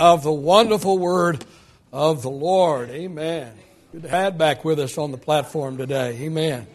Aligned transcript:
of 0.00 0.22
the 0.22 0.32
wonderful 0.32 0.98
word 0.98 1.44
of 1.92 2.22
the 2.22 2.30
Lord. 2.30 2.88
Amen. 2.88 3.52
Good 3.92 4.04
to 4.04 4.08
have 4.08 4.38
back 4.38 4.64
with 4.64 4.80
us 4.80 4.96
on 4.96 5.10
the 5.10 5.18
platform 5.18 5.76
today. 5.76 6.16
Amen. 6.22 6.66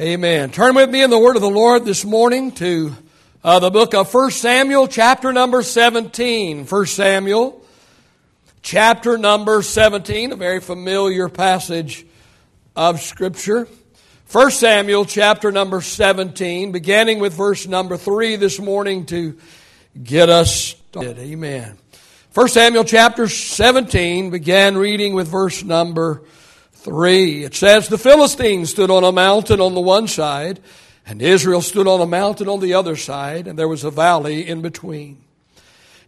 Amen. 0.00 0.50
Turn 0.50 0.74
with 0.74 0.88
me 0.88 1.02
in 1.02 1.10
the 1.10 1.18
word 1.18 1.36
of 1.36 1.42
the 1.42 1.50
Lord 1.50 1.84
this 1.84 2.02
morning 2.02 2.52
to 2.52 2.96
uh, 3.44 3.58
the 3.58 3.68
book 3.68 3.92
of 3.92 4.12
1 4.12 4.30
Samuel, 4.30 4.88
chapter 4.88 5.30
number 5.30 5.62
17. 5.62 6.64
1 6.64 6.86
Samuel, 6.86 7.62
chapter 8.62 9.18
number 9.18 9.60
17, 9.60 10.32
a 10.32 10.36
very 10.36 10.60
familiar 10.60 11.28
passage 11.28 12.06
of 12.74 13.02
Scripture. 13.02 13.68
1 14.32 14.50
Samuel, 14.50 15.04
chapter 15.04 15.52
number 15.52 15.82
17, 15.82 16.72
beginning 16.72 17.18
with 17.18 17.34
verse 17.34 17.66
number 17.66 17.98
3 17.98 18.36
this 18.36 18.58
morning 18.58 19.04
to 19.06 19.36
get 20.02 20.30
us 20.30 20.74
started. 20.90 21.18
Amen. 21.18 21.76
1 22.32 22.48
Samuel 22.48 22.84
chapter 22.84 23.28
17 23.28 24.30
began 24.30 24.78
reading 24.78 25.12
with 25.12 25.28
verse 25.28 25.62
number 25.62 26.22
3. 26.72 27.44
It 27.44 27.54
says, 27.54 27.88
The 27.88 27.98
Philistines 27.98 28.70
stood 28.70 28.90
on 28.90 29.04
a 29.04 29.12
mountain 29.12 29.60
on 29.60 29.74
the 29.74 29.82
one 29.82 30.08
side, 30.08 30.60
and 31.04 31.20
Israel 31.20 31.60
stood 31.60 31.86
on 31.86 32.00
a 32.00 32.06
mountain 32.06 32.48
on 32.48 32.60
the 32.60 32.72
other 32.72 32.96
side, 32.96 33.46
and 33.46 33.58
there 33.58 33.68
was 33.68 33.84
a 33.84 33.90
valley 33.90 34.48
in 34.48 34.62
between. 34.62 35.22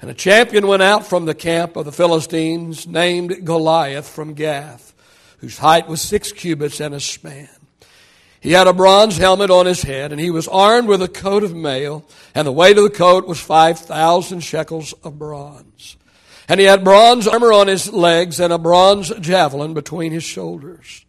And 0.01 0.11
a 0.11 0.15
champion 0.15 0.67
went 0.67 0.83
out 0.83 1.07
from 1.07 1.27
the 1.27 1.35
camp 1.35 1.77
of 1.77 1.85
the 1.85 1.93
Philistines 1.93 2.87
named 2.87 3.45
Goliath 3.45 4.09
from 4.09 4.33
Gath, 4.33 4.95
whose 5.41 5.59
height 5.59 5.89
was 5.89 6.01
six 6.01 6.33
cubits 6.33 6.81
and 6.81 6.95
a 6.95 7.01
span. 7.01 7.51
He 8.41 8.53
had 8.53 8.67
a 8.67 8.73
bronze 8.73 9.19
helmet 9.19 9.51
on 9.51 9.67
his 9.67 9.83
head, 9.83 10.13
and 10.13 10.21
he 10.21 10.31
was 10.31 10.49
armed 10.49 10.89
with 10.89 11.03
a 11.03 11.09
coat 11.09 11.45
of 11.45 11.55
mail, 11.55 12.05
and 12.35 12.47
the 12.47 12.53
weight 12.53 12.79
of 12.79 12.85
the 12.85 12.91
coat 12.91 13.27
was 13.27 13.39
5,000 13.39 14.41
shekels 14.41 14.95
of 15.05 15.19
bronze. 15.19 15.97
And 16.49 16.59
he 16.59 16.67
had 16.67 16.83
bronze 16.83 17.29
armor 17.29 17.53
on 17.53 17.69
his 17.69 17.93
legs 17.93 18.41
and 18.41 18.53
a 18.53 18.59
bronze 18.59 19.11
javelin 19.21 19.75
between 19.75 20.11
his 20.11 20.25
shoulders. 20.25 21.05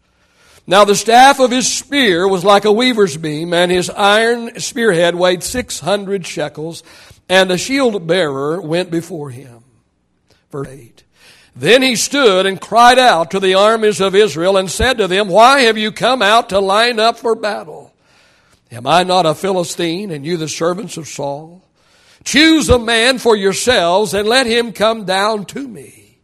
Now 0.66 0.84
the 0.84 0.94
staff 0.94 1.40
of 1.40 1.50
his 1.50 1.72
spear 1.72 2.28
was 2.28 2.44
like 2.44 2.64
a 2.64 2.70
weaver's 2.70 3.16
beam, 3.16 3.52
and 3.52 3.72
his 3.72 3.90
iron 3.90 4.60
spearhead 4.60 5.14
weighed 5.14 5.42
600 5.42 6.26
shekels, 6.26 6.84
and 7.28 7.50
a 7.50 7.58
shield 7.58 8.06
bearer 8.06 8.60
went 8.60 8.90
before 8.90 9.30
him. 9.30 9.64
Verse 10.50 10.68
8. 10.68 11.04
Then 11.54 11.82
he 11.82 11.96
stood 11.96 12.46
and 12.46 12.60
cried 12.60 12.98
out 12.98 13.30
to 13.32 13.40
the 13.40 13.54
armies 13.54 14.00
of 14.00 14.14
Israel 14.14 14.56
and 14.56 14.70
said 14.70 14.98
to 14.98 15.06
them, 15.06 15.28
Why 15.28 15.60
have 15.60 15.76
you 15.76 15.92
come 15.92 16.22
out 16.22 16.48
to 16.48 16.58
line 16.58 16.98
up 16.98 17.18
for 17.18 17.34
battle? 17.34 17.92
Am 18.70 18.86
I 18.86 19.02
not 19.02 19.26
a 19.26 19.34
Philistine 19.34 20.10
and 20.10 20.24
you 20.24 20.38
the 20.38 20.48
servants 20.48 20.96
of 20.96 21.06
Saul? 21.06 21.62
Choose 22.24 22.70
a 22.70 22.78
man 22.78 23.18
for 23.18 23.36
yourselves 23.36 24.14
and 24.14 24.26
let 24.26 24.46
him 24.46 24.72
come 24.72 25.04
down 25.04 25.44
to 25.46 25.68
me. 25.68 26.18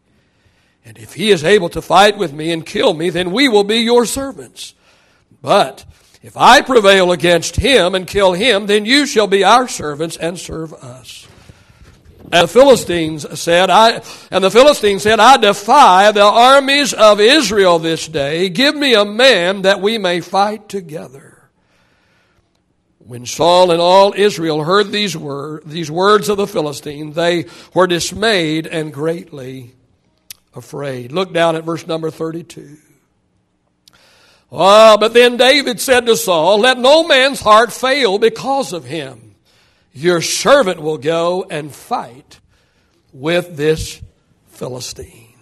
And 0.85 0.97
if 0.97 1.13
he 1.13 1.31
is 1.31 1.45
able 1.45 1.69
to 1.71 1.83
fight 1.83 2.17
with 2.17 2.33
me 2.33 2.51
and 2.51 2.65
kill 2.65 2.95
me, 2.95 3.11
then 3.11 3.31
we 3.31 3.49
will 3.49 3.65
be 3.65 3.81
your 3.81 4.07
servants. 4.07 4.75
But 5.43 5.85
if 6.23 6.35
I 6.37 6.63
prevail 6.63 7.13
against 7.13 7.57
him 7.57 7.95
and 7.95 8.07
kill 8.07 8.33
him, 8.33 8.67
then 8.67 8.87
you 8.87 9.05
shall 9.05 9.27
be 9.27 9.45
our 9.45 9.69
servants 9.69 10.17
and 10.17 10.39
serve 10.39 10.73
us. 10.73 11.28
And 12.31 12.45
the 12.45 12.49
Philistines 12.49 13.41
said, 13.41 13.71
I, 13.71 14.03
and 14.31 14.45
the 14.45 14.51
Philistines 14.51 15.03
said, 15.03 15.19
I 15.19 15.39
defy 15.39 16.13
the 16.13 16.25
armies 16.25 16.93
of 16.93 17.21
Israel 17.21 17.79
this 17.79 18.07
day. 18.07 18.51
Give 18.51 18.75
me 18.75 18.95
a 18.95 19.05
man 19.05 19.63
that 19.63 19.81
we 19.81 19.97
may 19.97 20.21
fight 20.21 20.69
together. 20.69 21.49
When 22.99 23.25
Saul 23.25 23.71
and 23.71 23.81
all 23.81 24.13
Israel 24.15 24.63
heard 24.63 24.93
these, 24.93 25.17
word, 25.17 25.63
these 25.65 25.91
words 25.91 26.29
of 26.29 26.37
the 26.37 26.47
Philistine, 26.47 27.13
they 27.13 27.47
were 27.73 27.87
dismayed 27.87 28.67
and 28.67 28.93
greatly 28.93 29.73
afraid. 30.55 31.13
Look 31.13 31.33
down 31.33 31.57
at 31.57 31.65
verse 31.65 31.87
number 31.87 32.11
32. 32.11 32.77
Oh, 34.53 34.99
but 34.99 35.15
then 35.15 35.39
David 35.39 35.81
said 35.81 36.05
to 36.07 36.17
Saul, 36.17 36.61
Let 36.61 36.79
no 36.79 37.07
man's 37.07 37.41
heart 37.41 37.73
fail 37.73 38.19
because 38.19 38.75
of 38.75 38.85
him. 38.85 39.28
Your 39.99 40.23
servant 40.23 40.81
will 40.81 40.97
go 40.97 41.45
and 41.51 41.75
fight 41.75 42.39
with 43.13 43.57
this 43.57 44.01
Philistine. 44.47 45.35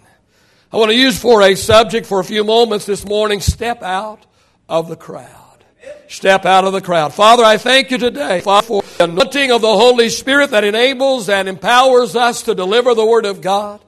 I 0.71 0.77
want 0.77 0.89
to 0.89 0.97
use 0.97 1.19
for 1.19 1.43
a 1.43 1.53
subject 1.53 2.07
for 2.07 2.19
a 2.19 2.23
few 2.23 2.43
moments 2.43 2.87
this 2.87 3.05
morning 3.05 3.39
step 3.39 3.83
out 3.83 4.25
of 4.67 4.89
the 4.89 4.95
crowd. 4.95 5.63
Step 6.07 6.47
out 6.47 6.63
of 6.63 6.73
the 6.73 6.81
crowd. 6.81 7.13
Father, 7.13 7.43
I 7.43 7.57
thank 7.57 7.91
you 7.91 7.99
today 7.99 8.41
for 8.41 8.63
the 8.63 9.03
anointing 9.03 9.51
of 9.51 9.61
the 9.61 9.67
Holy 9.67 10.09
Spirit 10.09 10.49
that 10.49 10.63
enables 10.63 11.29
and 11.29 11.47
empowers 11.47 12.15
us 12.15 12.41
to 12.43 12.55
deliver 12.55 12.95
the 12.95 13.05
Word 13.05 13.27
of 13.27 13.41
God. 13.41 13.79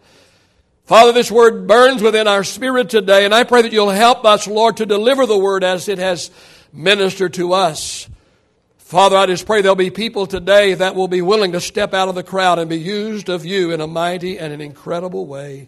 Father, 0.85 1.13
this 1.13 1.31
Word 1.31 1.65
burns 1.65 2.03
within 2.03 2.27
our 2.27 2.43
spirit 2.43 2.91
today, 2.91 3.25
and 3.25 3.33
I 3.33 3.43
pray 3.43 3.63
that 3.63 3.73
you'll 3.73 3.89
help 3.89 4.23
us, 4.23 4.45
Lord, 4.45 4.77
to 4.77 4.85
deliver 4.85 5.25
the 5.25 5.35
Word 5.35 5.63
as 5.63 5.89
it 5.89 5.97
has 5.97 6.29
ministered 6.71 7.33
to 7.33 7.53
us. 7.53 8.07
Father, 8.89 9.17
I 9.17 9.27
just 9.27 9.45
pray 9.45 9.61
there'll 9.61 9.75
be 9.75 9.91
people 9.91 10.25
today 10.25 10.73
that 10.73 10.95
will 10.95 11.07
be 11.07 11.21
willing 11.21 11.51
to 11.51 11.61
step 11.61 11.93
out 11.93 12.09
of 12.09 12.15
the 12.15 12.23
crowd 12.23 12.57
and 12.57 12.67
be 12.67 12.79
used 12.79 13.29
of 13.29 13.45
you 13.45 13.69
in 13.69 13.81
a 13.81 13.85
mighty 13.85 14.39
and 14.39 14.51
an 14.51 14.61
incredible 14.61 15.27
way. 15.27 15.67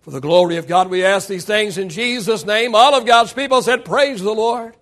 For 0.00 0.10
the 0.10 0.18
glory 0.18 0.56
of 0.56 0.66
God, 0.66 0.90
we 0.90 1.04
ask 1.04 1.28
these 1.28 1.44
things 1.44 1.78
in 1.78 1.90
Jesus' 1.90 2.44
name. 2.44 2.74
All 2.74 2.96
of 2.96 3.06
God's 3.06 3.32
people 3.32 3.62
said, 3.62 3.84
Praise 3.84 4.20
the 4.20 4.32
Lord. 4.32 4.74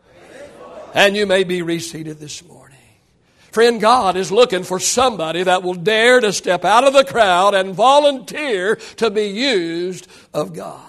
And 0.94 1.14
you 1.14 1.26
may 1.26 1.44
be 1.44 1.60
reseated 1.60 2.18
this 2.18 2.42
morning. 2.42 2.78
Friend, 3.52 3.78
God 3.78 4.16
is 4.16 4.32
looking 4.32 4.62
for 4.62 4.80
somebody 4.80 5.42
that 5.42 5.62
will 5.62 5.74
dare 5.74 6.20
to 6.20 6.32
step 6.32 6.64
out 6.64 6.84
of 6.84 6.94
the 6.94 7.04
crowd 7.04 7.52
and 7.52 7.74
volunteer 7.74 8.76
to 8.96 9.10
be 9.10 9.26
used 9.26 10.08
of 10.32 10.54
God. 10.54 10.87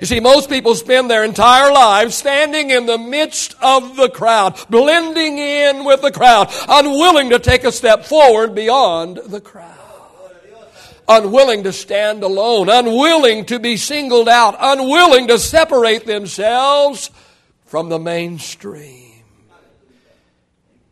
You 0.00 0.06
see, 0.06 0.20
most 0.20 0.48
people 0.48 0.74
spend 0.74 1.10
their 1.10 1.24
entire 1.24 1.70
lives 1.70 2.14
standing 2.14 2.70
in 2.70 2.86
the 2.86 2.96
midst 2.96 3.54
of 3.60 3.96
the 3.96 4.08
crowd, 4.08 4.58
blending 4.70 5.36
in 5.36 5.84
with 5.84 6.00
the 6.00 6.10
crowd, 6.10 6.50
unwilling 6.68 7.30
to 7.30 7.38
take 7.38 7.64
a 7.64 7.72
step 7.72 8.06
forward 8.06 8.54
beyond 8.54 9.18
the 9.26 9.42
crowd. 9.42 9.76
Unwilling 11.06 11.64
to 11.64 11.72
stand 11.72 12.22
alone, 12.22 12.70
unwilling 12.70 13.44
to 13.46 13.58
be 13.58 13.76
singled 13.76 14.28
out, 14.28 14.56
unwilling 14.58 15.26
to 15.26 15.38
separate 15.38 16.06
themselves 16.06 17.10
from 17.66 17.88
the 17.88 17.98
mainstream. 17.98 19.10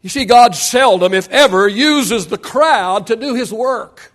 You 0.02 0.10
see, 0.10 0.26
God 0.26 0.54
seldom, 0.54 1.14
if 1.14 1.28
ever, 1.30 1.66
uses 1.66 2.26
the 2.26 2.38
crowd 2.38 3.06
to 3.06 3.16
do 3.16 3.34
His 3.34 3.52
work. 3.52 4.12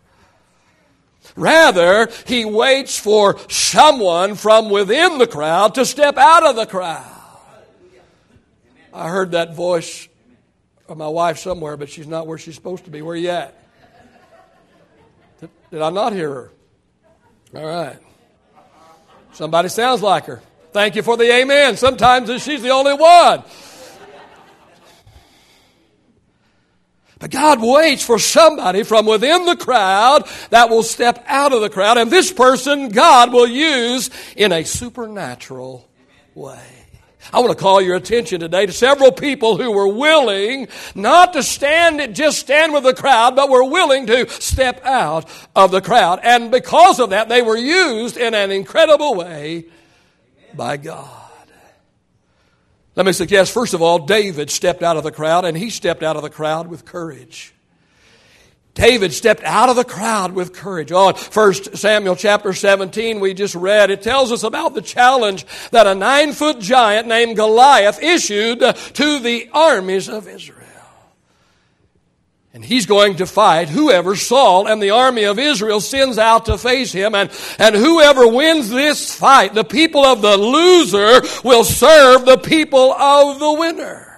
Rather, 1.36 2.10
he 2.28 2.46
waits 2.46 2.98
for 2.98 3.40
someone 3.50 4.36
from 4.36 4.70
within 4.70 5.18
the 5.18 5.28
crowd 5.28 5.76
to 5.76 5.86
step 5.86 6.18
out 6.18 6.46
of 6.46 6.56
the 6.56 6.66
crowd. 6.66 7.10
I 8.94 9.10
heard 9.10 9.32
that 9.32 9.56
voice 9.56 10.08
of 10.88 10.98
my 10.98 11.08
wife 11.08 11.40
somewhere, 11.40 11.78
but 11.78 11.90
she's 11.90 12.08
not 12.08 12.28
where 12.28 12.38
she's 12.38 12.56
supposed 12.56 12.86
to 12.86 12.92
be. 12.92 13.02
Where 13.02 13.16
you 13.16 13.30
at? 13.30 13.58
Did 15.72 15.82
I 15.82 15.90
not 15.90 16.14
hear 16.14 16.30
her? 16.30 16.52
All 17.56 17.66
right. 17.66 17.98
Somebody 19.32 19.70
sounds 19.70 20.04
like 20.04 20.26
her. 20.26 20.42
Thank 20.72 20.96
you 20.96 21.02
for 21.02 21.18
the 21.18 21.32
amen. 21.32 21.78
Sometimes 21.78 22.30
she's 22.44 22.62
the 22.62 22.70
only 22.70 22.94
one. 22.94 23.44
But 27.24 27.32
God 27.32 27.62
waits 27.62 28.04
for 28.04 28.20
somebody 28.20 28.84
from 28.84 29.06
within 29.06 29.46
the 29.46 29.56
crowd 29.56 30.28
that 30.50 30.70
will 30.70 30.84
step 30.84 31.24
out 31.26 31.54
of 31.54 31.62
the 31.62 31.70
crowd, 31.70 31.98
and 31.98 32.12
this 32.12 32.34
person 32.34 32.90
God 32.90 33.32
will 33.32 33.48
use 33.48 34.10
in 34.36 34.52
a 34.52 34.66
supernatural 34.66 35.88
way. 36.36 36.60
I 37.32 37.40
want 37.40 37.52
to 37.52 37.58
call 37.58 37.82
your 37.82 37.96
attention 37.96 38.42
today 38.42 38.66
to 38.66 38.74
several 38.74 39.14
people 39.14 39.56
who 39.56 39.72
were 39.72 39.88
willing 39.88 40.68
not 40.96 41.32
to 41.32 41.44
stand, 41.44 42.14
just 42.14 42.40
stand 42.40 42.74
with 42.74 42.84
the 42.84 42.94
crowd, 42.94 43.38
but 43.38 43.50
were 43.50 43.64
willing 43.64 44.06
to 44.08 44.28
step 44.28 44.84
out 44.84 45.26
of 45.56 45.72
the 45.72 45.80
crowd. 45.80 46.20
And 46.24 46.52
because 46.52 47.00
of 47.00 47.12
that, 47.12 47.30
they 47.30 47.42
were 47.42 47.56
used 47.56 48.18
in 48.18 48.34
an 48.34 48.52
incredible 48.52 49.16
way 49.16 49.68
by 50.54 50.76
God. 50.76 51.23
Let 52.96 53.06
me 53.06 53.12
suggest, 53.12 53.52
first 53.52 53.74
of 53.74 53.82
all, 53.82 54.00
David 54.00 54.52
stepped 54.52 54.84
out 54.84 54.98
of 54.98 55.04
the 55.04 55.12
crowd, 55.12 55.46
and 55.46 55.58
he 55.58 55.70
stepped 55.70 56.04
out 56.04 56.16
of 56.16 56.22
the 56.22 56.30
crowd 56.30 56.68
with 56.68 56.86
courage. 56.86 57.54
David 58.76 59.14
stepped 59.14 59.44
out 59.44 59.70
of 59.70 59.76
the 59.76 59.84
crowd 59.84 60.34
with 60.34 60.54
courage. 60.54 60.92
On 60.92 61.14
1 61.14 61.54
Samuel 61.76 62.16
chapter 62.16 62.54
17, 62.54 63.20
we 63.20 63.34
just 63.34 63.54
read, 63.54 63.92
it 63.92 64.02
tells 64.02 64.32
us 64.32 64.44
about 64.44 64.74
the 64.74 64.82
challenge 64.82 65.46
that 65.70 65.86
a 65.86 65.94
nine 65.94 66.34
foot 66.34 66.60
giant 66.60 67.08
named 67.08 67.36
Goliath 67.36 68.02
issued 68.02 68.60
to 68.60 69.20
the 69.20 69.50
armies 69.54 70.10
of 70.10 70.28
Israel. 70.28 70.63
And 72.54 72.64
he's 72.64 72.86
going 72.86 73.16
to 73.16 73.26
fight 73.26 73.68
whoever 73.68 74.16
Saul 74.16 74.68
and 74.68 74.82
the 74.82 74.92
army 74.92 75.24
of 75.24 75.40
Israel 75.40 75.82
sends 75.82 76.20
out 76.20 76.46
to 76.46 76.58
face 76.60 76.92
him. 76.92 77.16
And, 77.16 77.32
and 77.58 77.74
whoever 77.74 78.28
wins 78.28 78.70
this 78.70 79.16
fight, 79.16 79.56
the 79.56 79.64
people 79.64 80.06
of 80.06 80.22
the 80.22 80.38
loser 80.38 81.22
will 81.44 81.64
serve 81.64 82.26
the 82.26 82.38
people 82.38 82.94
of 82.94 83.40
the 83.40 83.54
winner. 83.54 84.10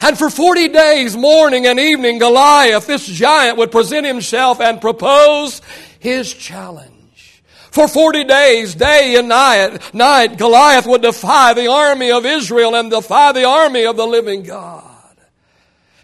And 0.00 0.18
for 0.18 0.28
40 0.28 0.68
days, 0.68 1.16
morning 1.16 1.66
and 1.66 1.78
evening, 1.78 2.18
Goliath, 2.18 2.88
this 2.88 3.06
giant, 3.06 3.58
would 3.58 3.70
present 3.70 4.04
himself 4.04 4.60
and 4.60 4.80
propose 4.80 5.60
his 6.00 6.32
challenge. 6.32 7.42
For 7.70 7.86
40 7.86 8.24
days, 8.24 8.74
day 8.74 9.14
and 9.16 9.28
night, 9.28 9.94
night, 9.94 10.36
Goliath 10.36 10.86
would 10.86 11.02
defy 11.02 11.54
the 11.54 11.68
army 11.68 12.10
of 12.10 12.26
Israel 12.26 12.74
and 12.74 12.90
defy 12.90 13.32
the 13.32 13.44
army 13.44 13.86
of 13.86 13.96
the 13.96 14.06
living 14.06 14.42
God. 14.42 14.87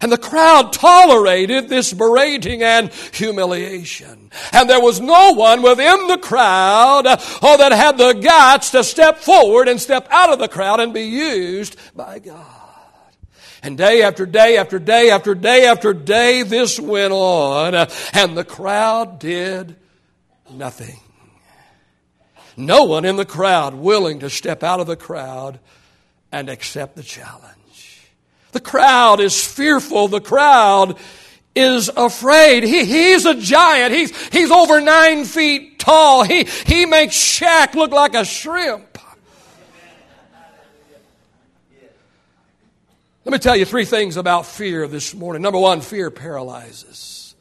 And 0.00 0.12
the 0.12 0.18
crowd 0.18 0.72
tolerated 0.72 1.68
this 1.68 1.92
berating 1.92 2.62
and 2.62 2.92
humiliation. 3.12 4.30
And 4.52 4.68
there 4.68 4.80
was 4.80 5.00
no 5.00 5.32
one 5.32 5.62
within 5.62 6.08
the 6.08 6.18
crowd 6.18 7.04
oh, 7.06 7.56
that 7.56 7.72
had 7.72 7.96
the 7.96 8.12
guts 8.12 8.70
to 8.72 8.84
step 8.84 9.18
forward 9.18 9.68
and 9.68 9.80
step 9.80 10.06
out 10.10 10.32
of 10.32 10.38
the 10.38 10.48
crowd 10.48 10.80
and 10.80 10.92
be 10.92 11.02
used 11.02 11.76
by 11.96 12.18
God. 12.18 12.64
And 13.62 13.78
day 13.78 14.02
after 14.02 14.26
day 14.26 14.58
after 14.58 14.78
day 14.78 15.10
after 15.10 15.34
day 15.34 15.64
after 15.64 15.94
day, 15.94 16.42
this 16.42 16.78
went 16.78 17.14
on, 17.14 17.74
uh, 17.74 17.90
and 18.12 18.36
the 18.36 18.44
crowd 18.44 19.18
did 19.18 19.76
nothing. 20.50 21.00
No 22.58 22.84
one 22.84 23.06
in 23.06 23.16
the 23.16 23.24
crowd 23.24 23.74
willing 23.74 24.20
to 24.20 24.28
step 24.28 24.62
out 24.62 24.80
of 24.80 24.86
the 24.86 24.96
crowd 24.96 25.60
and 26.30 26.50
accept 26.50 26.94
the 26.94 27.02
challenge. 27.02 27.53
The 28.54 28.60
crowd 28.60 29.18
is 29.18 29.44
fearful. 29.44 30.06
The 30.06 30.20
crowd 30.20 30.96
is 31.56 31.88
afraid. 31.88 32.62
He, 32.62 32.84
he's 32.84 33.26
a 33.26 33.34
giant. 33.34 33.92
He's, 33.92 34.28
he's 34.28 34.52
over 34.52 34.80
nine 34.80 35.24
feet 35.24 35.80
tall. 35.80 36.22
He, 36.22 36.44
he 36.44 36.86
makes 36.86 37.16
Shaq 37.16 37.74
look 37.74 37.90
like 37.90 38.14
a 38.14 38.24
shrimp. 38.24 38.96
Let 43.24 43.32
me 43.32 43.38
tell 43.38 43.56
you 43.56 43.64
three 43.64 43.86
things 43.86 44.16
about 44.16 44.46
fear 44.46 44.86
this 44.86 45.16
morning. 45.16 45.42
Number 45.42 45.58
one, 45.58 45.80
fear 45.80 46.12
paralyzes. 46.12 47.34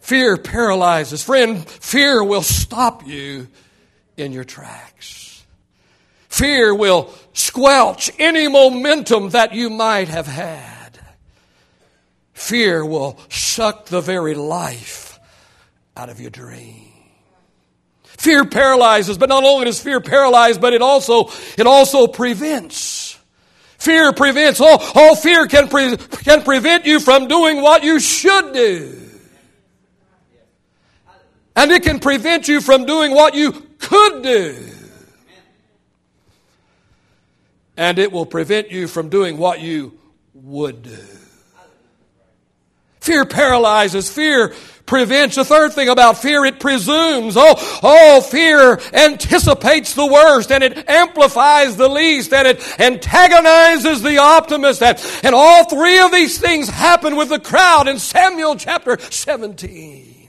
Fear 0.00 0.38
paralyzes. 0.38 1.22
Friend, 1.22 1.64
fear 1.68 2.24
will 2.24 2.42
stop 2.42 3.06
you 3.06 3.46
in 4.16 4.32
your 4.32 4.42
tracks. 4.42 5.29
Fear 6.30 6.76
will 6.76 7.12
squelch 7.32 8.10
any 8.18 8.48
momentum 8.48 9.30
that 9.30 9.52
you 9.52 9.68
might 9.68 10.08
have 10.08 10.28
had. 10.28 10.98
Fear 12.32 12.86
will 12.86 13.18
suck 13.28 13.86
the 13.86 14.00
very 14.00 14.34
life 14.34 15.18
out 15.96 16.08
of 16.08 16.20
your 16.20 16.30
dream. 16.30 16.92
Fear 18.04 18.46
paralyzes, 18.46 19.18
but 19.18 19.28
not 19.28 19.42
only 19.42 19.64
does 19.64 19.82
fear 19.82 20.00
paralyze, 20.00 20.56
but 20.56 20.72
it 20.72 20.82
also, 20.82 21.30
it 21.58 21.66
also 21.66 22.06
prevents. 22.06 23.18
Fear 23.78 24.12
prevents. 24.12 24.60
All, 24.60 24.80
all 24.94 25.16
fear 25.16 25.46
can, 25.48 25.68
pre, 25.68 25.96
can 25.96 26.42
prevent 26.42 26.86
you 26.86 27.00
from 27.00 27.26
doing 27.26 27.60
what 27.60 27.82
you 27.82 27.98
should 27.98 28.52
do. 28.54 28.96
And 31.56 31.72
it 31.72 31.82
can 31.82 31.98
prevent 31.98 32.46
you 32.46 32.60
from 32.60 32.86
doing 32.86 33.14
what 33.14 33.34
you 33.34 33.52
could 33.78 34.22
do. 34.22 34.70
And 37.80 37.98
it 37.98 38.12
will 38.12 38.26
prevent 38.26 38.70
you 38.70 38.86
from 38.86 39.08
doing 39.08 39.38
what 39.38 39.62
you 39.62 39.98
would 40.34 40.82
do. 40.82 40.98
Fear 43.00 43.24
paralyzes. 43.24 44.12
Fear 44.12 44.52
prevents. 44.84 45.36
The 45.36 45.46
third 45.46 45.72
thing 45.72 45.88
about 45.88 46.18
fear, 46.18 46.44
it 46.44 46.60
presumes. 46.60 47.38
Oh, 47.38 47.80
oh, 47.82 48.20
fear 48.20 48.78
anticipates 48.92 49.94
the 49.94 50.04
worst 50.04 50.52
and 50.52 50.62
it 50.62 50.90
amplifies 50.90 51.78
the 51.78 51.88
least 51.88 52.34
and 52.34 52.46
it 52.46 52.78
antagonizes 52.78 54.02
the 54.02 54.18
optimist. 54.18 54.82
And, 54.82 55.02
and 55.22 55.34
all 55.34 55.64
three 55.64 56.00
of 56.00 56.12
these 56.12 56.38
things 56.38 56.68
happen 56.68 57.16
with 57.16 57.30
the 57.30 57.40
crowd 57.40 57.88
in 57.88 57.98
Samuel 57.98 58.56
chapter 58.56 58.98
17. 58.98 60.19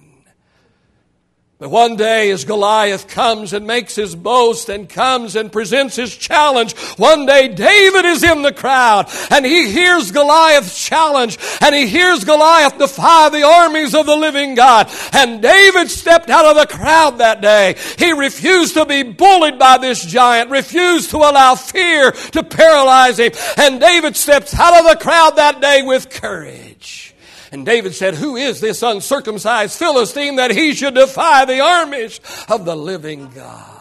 But 1.62 1.69
one 1.69 1.96
day, 1.96 2.31
as 2.31 2.44
Goliath 2.44 3.08
comes 3.08 3.54
and 3.54 3.68
makes 3.68 3.94
his 3.94 4.16
boast 4.16 4.68
and 4.68 4.90
comes 4.90 5.36
and 5.36 5.52
presents 5.52 5.96
his 5.96 6.18
challenge, 6.18 6.75
one 6.98 7.28
day 7.28 7.50
David 7.50 8.04
is 8.04 8.24
in 8.24 8.42
the 8.42 8.52
crowd 8.52 9.12
and 9.30 9.46
he 9.46 9.72
hears 9.72 10.10
Goliath's 10.10 10.84
challenge 10.84 11.38
and 11.62 11.75
he 11.75 11.86
hears 11.86 12.24
Goliath 12.24 12.80
defy 12.80 13.30
the 13.30 13.44
armies 13.44 13.94
of 13.94 14.08
the 14.08 14.16
living 14.16 14.56
God. 14.56 14.90
And 15.13 15.40
David 15.40 15.92
stepped 15.92 16.31
out 16.31 16.46
of 16.46 16.56
the 16.56 16.66
crowd 16.66 17.19
that 17.19 17.42
day. 17.42 17.75
He 18.00 18.12
refused 18.12 18.74
to 18.74 18.88
be 18.88 19.04
bullied 19.04 19.60
by 19.60 19.78
this 19.78 20.04
giant, 20.04 20.50
refused 20.50 21.12
to 21.12 21.18
allow 21.18 21.54
fear 21.54 22.12
to 22.12 22.42
paralyze 22.42 23.19
him. 23.19 23.34
And 23.58 23.80
David 23.80 24.16
steps 24.16 24.56
out 24.56 24.80
of 24.80 24.90
the 24.90 24.98
crowd 25.00 25.36
that 25.36 25.62
day 25.62 25.84
with 25.84 26.10
courage. 26.10 27.11
And 27.51 27.65
David 27.65 27.94
said, 27.94 28.15
Who 28.15 28.38
is 28.38 28.62
this 28.62 28.81
uncircumcised 28.81 29.77
Philistine 29.77 30.38
that 30.38 30.51
he 30.51 30.74
should 30.74 30.95
defy 30.95 31.45
the 31.45 31.59
armies 31.59 32.21
of 32.48 32.63
the 32.65 32.75
living 32.75 33.30
God? 33.30 33.77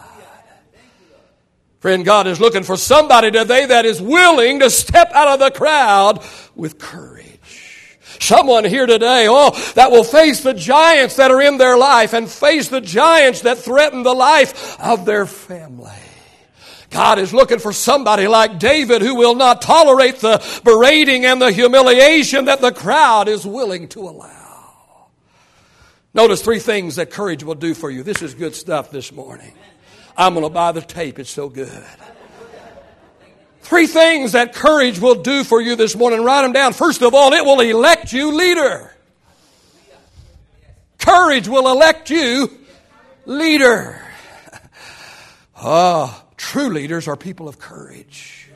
Friend, 1.79 2.05
God 2.05 2.27
is 2.27 2.39
looking 2.39 2.61
for 2.61 2.77
somebody 2.77 3.31
today 3.31 3.65
that 3.65 3.85
is 3.85 3.99
willing 3.99 4.59
to 4.59 4.69
step 4.69 5.11
out 5.13 5.29
of 5.29 5.39
the 5.39 5.57
crowd 5.57 6.23
with 6.53 6.77
courage. 6.77 7.39
Someone 8.19 8.65
here 8.65 8.85
today, 8.85 9.25
oh, 9.27 9.49
that 9.73 9.89
will 9.89 10.03
face 10.03 10.43
the 10.43 10.53
giants 10.53 11.15
that 11.15 11.31
are 11.31 11.41
in 11.41 11.57
their 11.57 11.77
life 11.77 12.13
and 12.13 12.29
face 12.29 12.67
the 12.67 12.81
giants 12.81 13.41
that 13.41 13.57
threaten 13.57 14.03
the 14.03 14.13
life 14.13 14.79
of 14.79 15.05
their 15.05 15.25
family. 15.25 15.89
God 16.91 17.19
is 17.19 17.33
looking 17.33 17.59
for 17.59 17.71
somebody 17.71 18.27
like 18.27 18.59
David 18.59 19.01
who 19.01 19.15
will 19.15 19.33
not 19.33 19.61
tolerate 19.61 20.17
the 20.17 20.61
berating 20.63 21.25
and 21.25 21.41
the 21.41 21.51
humiliation 21.51 22.45
that 22.45 22.59
the 22.59 22.71
crowd 22.71 23.29
is 23.29 23.45
willing 23.45 23.87
to 23.89 24.01
allow. 24.01 25.07
Notice 26.13 26.41
three 26.41 26.59
things 26.59 26.97
that 26.97 27.09
courage 27.09 27.43
will 27.43 27.55
do 27.55 27.73
for 27.73 27.89
you. 27.89 28.03
This 28.03 28.21
is 28.21 28.33
good 28.33 28.53
stuff 28.53 28.91
this 28.91 29.13
morning. 29.13 29.53
I'm 30.17 30.33
going 30.33 30.45
to 30.45 30.53
buy 30.53 30.73
the 30.73 30.81
tape, 30.81 31.17
it's 31.17 31.29
so 31.29 31.47
good. 31.47 31.83
Three 33.61 33.87
things 33.87 34.33
that 34.33 34.53
courage 34.53 34.99
will 34.99 35.15
do 35.15 35.45
for 35.45 35.61
you 35.61 35.77
this 35.77 35.95
morning. 35.95 36.25
Write 36.25 36.41
them 36.41 36.51
down. 36.51 36.73
First 36.73 37.01
of 37.01 37.13
all, 37.13 37.31
it 37.31 37.45
will 37.45 37.61
elect 37.61 38.11
you 38.11 38.35
leader. 38.35 38.93
Courage 40.97 41.47
will 41.47 41.71
elect 41.71 42.09
you 42.09 42.51
leader. 43.25 43.97
Ah, 45.63 46.20
True 46.41 46.69
leaders 46.69 47.07
are 47.07 47.15
people 47.15 47.47
of 47.47 47.59
courage. 47.59 48.49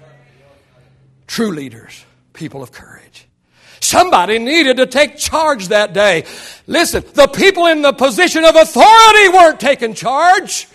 True 1.27 1.51
leaders, 1.51 2.03
people 2.33 2.63
of 2.63 2.71
courage. 2.71 3.27
Somebody 3.79 4.39
needed 4.39 4.77
to 4.77 4.87
take 4.87 5.17
charge 5.17 5.67
that 5.67 5.93
day. 5.93 6.25
Listen, 6.65 7.03
the 7.13 7.27
people 7.27 7.67
in 7.67 7.83
the 7.83 7.93
position 7.93 8.43
of 8.43 8.55
authority 8.55 9.29
weren't 9.29 9.59
taking 9.59 9.93
charge. 9.93 10.67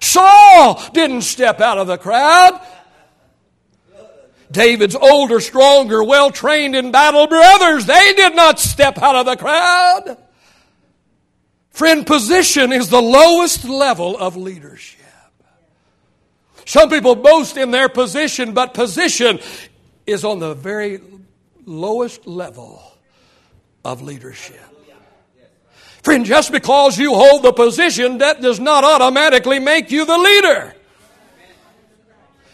Saul 0.00 0.82
didn't 0.92 1.22
step 1.22 1.60
out 1.60 1.78
of 1.78 1.86
the 1.86 1.96
crowd. 1.96 2.60
David's 4.50 4.96
older, 4.96 5.38
stronger, 5.38 6.02
well 6.02 6.32
trained 6.32 6.74
in 6.74 6.90
battle 6.90 7.28
brothers, 7.28 7.86
they 7.86 8.14
did 8.14 8.34
not 8.34 8.58
step 8.58 8.98
out 8.98 9.14
of 9.14 9.26
the 9.26 9.36
crowd. 9.36 10.18
Friend, 11.70 12.04
position 12.04 12.72
is 12.72 12.88
the 12.88 13.00
lowest 13.00 13.64
level 13.64 14.18
of 14.18 14.36
leadership. 14.36 15.03
Some 16.64 16.88
people 16.88 17.14
boast 17.14 17.56
in 17.56 17.70
their 17.70 17.88
position, 17.88 18.54
but 18.54 18.74
position 18.74 19.40
is 20.06 20.24
on 20.24 20.38
the 20.38 20.54
very 20.54 21.00
lowest 21.66 22.26
level 22.26 22.82
of 23.84 24.02
leadership. 24.02 24.60
Friend, 26.02 26.24
just 26.26 26.52
because 26.52 26.98
you 26.98 27.14
hold 27.14 27.42
the 27.42 27.52
position, 27.52 28.18
that 28.18 28.42
does 28.42 28.60
not 28.60 28.84
automatically 28.84 29.58
make 29.58 29.90
you 29.90 30.04
the 30.04 30.18
leader. 30.18 30.74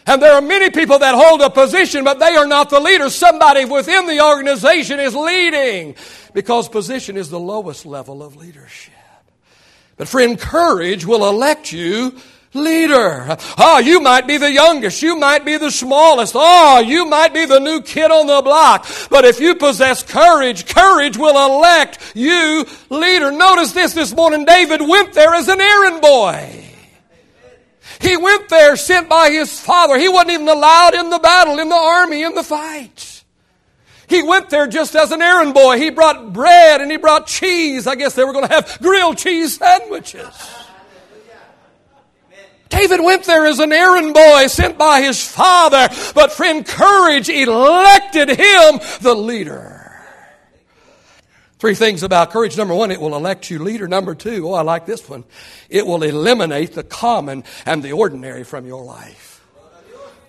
And 0.07 0.21
there 0.21 0.33
are 0.33 0.41
many 0.41 0.69
people 0.69 0.99
that 0.99 1.15
hold 1.15 1.41
a 1.41 1.49
position, 1.49 2.03
but 2.03 2.19
they 2.19 2.35
are 2.35 2.47
not 2.47 2.69
the 2.69 2.79
leader. 2.79 3.09
Somebody 3.09 3.65
within 3.65 4.07
the 4.07 4.25
organization 4.25 4.99
is 4.99 5.15
leading 5.15 5.95
because 6.33 6.69
position 6.69 7.17
is 7.17 7.29
the 7.29 7.39
lowest 7.39 7.85
level 7.85 8.23
of 8.23 8.35
leadership. 8.35 8.93
But 9.97 10.07
friend, 10.07 10.39
courage 10.39 11.05
will 11.05 11.27
elect 11.27 11.71
you 11.71 12.17
leader. 12.53 13.37
Oh, 13.57 13.79
you 13.79 13.99
might 14.01 14.27
be 14.27 14.37
the 14.37 14.51
youngest. 14.51 15.01
You 15.01 15.15
might 15.15 15.45
be 15.45 15.57
the 15.57 15.71
smallest. 15.71 16.33
Oh, 16.35 16.79
you 16.79 17.05
might 17.05 17.33
be 17.33 17.45
the 17.45 17.59
new 17.59 17.81
kid 17.81 18.11
on 18.11 18.27
the 18.27 18.41
block. 18.41 18.87
But 19.09 19.25
if 19.25 19.39
you 19.39 19.55
possess 19.55 20.03
courage, 20.03 20.65
courage 20.65 21.17
will 21.17 21.57
elect 21.57 22.13
you 22.15 22.65
leader. 22.89 23.31
Notice 23.31 23.71
this 23.71 23.93
this 23.93 24.13
morning. 24.13 24.45
David 24.45 24.81
went 24.81 25.13
there 25.13 25.33
as 25.33 25.47
an 25.47 25.61
errand 25.61 26.01
boy. 26.01 26.65
He 27.99 28.17
went 28.17 28.49
there 28.49 28.75
sent 28.75 29.09
by 29.09 29.29
his 29.29 29.59
father. 29.59 29.97
He 29.97 30.09
wasn't 30.09 30.31
even 30.31 30.47
allowed 30.47 30.95
in 30.95 31.09
the 31.09 31.19
battle, 31.19 31.59
in 31.59 31.69
the 31.69 31.75
army, 31.75 32.23
in 32.23 32.33
the 32.33 32.43
fight. 32.43 33.23
He 34.07 34.23
went 34.23 34.49
there 34.49 34.67
just 34.67 34.95
as 34.95 35.11
an 35.11 35.21
errand 35.21 35.53
boy. 35.53 35.77
He 35.77 35.89
brought 35.89 36.33
bread 36.33 36.81
and 36.81 36.91
he 36.91 36.97
brought 36.97 37.27
cheese. 37.27 37.87
I 37.87 37.95
guess 37.95 38.13
they 38.13 38.25
were 38.25 38.33
going 38.33 38.47
to 38.47 38.53
have 38.53 38.79
grilled 38.81 39.17
cheese 39.17 39.57
sandwiches. 39.57 40.27
David 42.71 43.01
went 43.01 43.25
there 43.25 43.45
as 43.45 43.59
an 43.59 43.71
errand 43.71 44.13
boy 44.13 44.47
sent 44.47 44.77
by 44.77 45.01
his 45.01 45.23
father, 45.23 45.87
but 46.15 46.31
friend, 46.31 46.65
courage 46.65 47.29
elected 47.29 48.29
him 48.29 48.79
the 49.01 49.13
leader. 49.15 49.77
Three 51.59 51.75
things 51.75 52.01
about 52.01 52.31
courage. 52.31 52.57
Number 52.57 52.73
one, 52.73 52.89
it 52.89 52.99
will 52.99 53.15
elect 53.15 53.51
you 53.51 53.59
leader. 53.59 53.87
Number 53.87 54.15
two, 54.15 54.49
oh, 54.49 54.53
I 54.53 54.63
like 54.63 54.87
this 54.87 55.07
one. 55.07 55.23
It 55.69 55.85
will 55.85 56.01
eliminate 56.01 56.73
the 56.73 56.83
common 56.83 57.43
and 57.67 57.83
the 57.83 57.91
ordinary 57.91 58.43
from 58.43 58.65
your 58.65 58.83
life. 58.83 59.30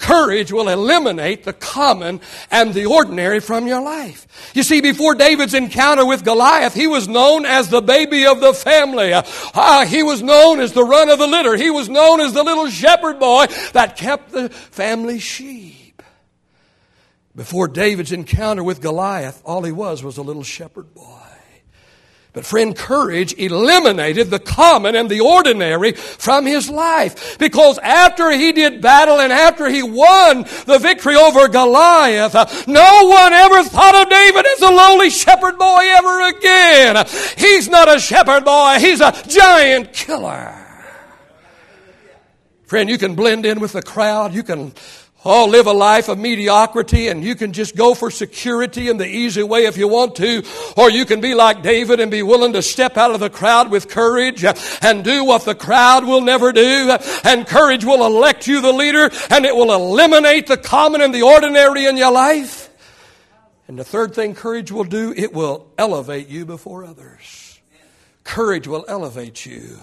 Courage 0.03 0.51
will 0.51 0.69
eliminate 0.69 1.45
the 1.45 1.53
common 1.53 2.21
and 2.51 2.75
the 2.75 2.87
ordinary 2.87 3.39
from 3.39 3.69
your 3.69 3.81
life. 3.81 4.27
You 4.53 4.65
see, 4.65 4.81
before 4.81 5.15
David's 5.15 5.55
encounter 5.55 6.05
with 6.05 6.25
Goliath, 6.25 6.75
he 6.75 6.89
was 6.89 7.07
known 7.07 7.47
as 7.47 7.69
the 7.69 7.81
baby 7.81 8.27
of 8.27 8.41
the 8.41 8.53
family. 8.53 9.13
Uh, 9.15 9.87
he 9.87 10.03
was 10.03 10.21
known 10.21 10.59
as 10.59 10.73
the 10.73 10.83
run 10.83 11.09
of 11.09 11.21
the 11.21 11.29
litter. 11.29 11.57
He 11.57 11.71
was 11.71 11.89
known 11.89 12.21
as 12.21 12.33
the 12.33 12.43
little 12.43 12.69
shepherd 12.69 13.21
boy 13.21 13.47
that 13.75 13.97
kept 13.97 14.33
the 14.33 14.49
family 14.49 15.21
sheep. 15.21 16.03
Before 17.37 17.69
David's 17.69 18.11
encounter 18.11 18.65
with 18.65 18.83
Goliath, 18.83 19.41
all 19.45 19.63
he 19.63 19.73
was 19.73 20.03
was 20.03 20.19
a 20.19 20.23
little 20.23 20.43
shepherd 20.43 20.93
boy. 20.95 21.22
But 22.35 22.47
friend, 22.47 22.75
courage 22.75 23.35
eliminated 23.35 24.31
the 24.31 24.39
common 24.39 24.97
and 24.97 25.11
the 25.11 25.21
ordinary 25.21 25.93
from 25.93 26.47
his 26.47 26.71
life. 26.71 27.37
Because 27.39 27.79
after 27.79 28.31
he 28.31 28.53
did 28.53 28.81
battle 28.81 29.21
and 29.21 29.31
after 29.31 29.69
he 29.69 29.83
won 29.83 30.45
the 30.65 30.79
victory 30.81 31.15
over 31.15 31.47
Goliath, 31.49 32.67
no 32.67 33.07
one 33.07 33.35
ever 33.35 33.63
thought 33.65 34.03
of 34.03 34.09
David 34.09 34.47
as 34.47 34.63
a 34.63 34.71
lowly 34.71 35.11
shepherd 35.11 35.59
boy 35.59 35.81
ever 35.83 36.29
again. 36.29 37.07
He's 37.37 37.69
not 37.69 37.95
a 37.95 38.01
shepherd 38.01 38.47
boy, 38.47 38.77
he's 38.79 39.03
a 39.03 39.13
giant 39.29 39.93
killer. 39.93 40.63
Friend, 42.65 42.89
you 42.89 42.97
can 42.97 43.15
blend 43.15 43.45
in 43.45 43.61
with 43.61 43.73
the 43.73 43.83
crowd. 43.83 44.33
You 44.33 44.43
can 44.43 44.73
Oh, 45.25 45.47
live 45.47 45.69
a 45.69 45.73
life 45.73 46.09
of 46.09 46.19
mediocrity 46.19 47.07
and 47.07 47.23
you 47.23 47.37
can 47.37 47.53
just 47.53 47.77
go 47.77 47.95
for 47.95 48.11
security 48.11 48.89
in 48.89 48.97
the 48.97 49.07
easy 49.07 49.45
way 49.45 49.67
if 49.67 49.77
you 49.77 49.87
want 49.87 50.17
to. 50.17 50.43
Or 50.77 50.91
you 50.91 51.05
can 51.05 51.21
be 51.21 51.35
like 51.35 51.63
David 51.63 52.01
and 52.01 52.11
be 52.11 52.25
willing 52.25 52.55
to 52.55 52.63
step 52.63 52.97
out 52.97 53.13
of 53.13 53.21
the 53.21 53.31
crowd 53.31 53.71
with 53.71 53.89
courage 53.89 54.45
and 54.83 55.05
do 55.05 55.25
what 55.25 55.45
the 55.45 55.55
crowd 55.55 56.05
will 56.05 56.23
never 56.23 56.53
do. 56.53 56.97
And 57.23 57.47
courage 57.47 57.85
will 57.85 58.05
elect 58.05 58.49
you 58.49 58.61
the 58.61 58.73
leader 58.73 59.11
and 59.31 59.45
it 59.45 59.55
will 59.55 59.73
eliminate 59.73 60.49
the 60.49 60.57
common 60.57 61.01
and 61.01 61.15
the 61.15 61.23
ordinary 61.23 61.87
in 61.87 61.97
your 61.97 62.13
life. 62.13 62.69
And 63.69 63.79
the 63.79 63.85
third 63.85 64.15
thing 64.15 64.35
courage 64.35 64.73
will 64.73 64.85
do, 64.85 65.15
it 65.17 65.33
will 65.33 65.69
elevate 65.79 66.29
you 66.29 66.45
before 66.45 66.85
others. 66.85 67.61
Courage 68.25 68.67
will 68.67 68.85
elevate 68.89 69.47
you 69.47 69.79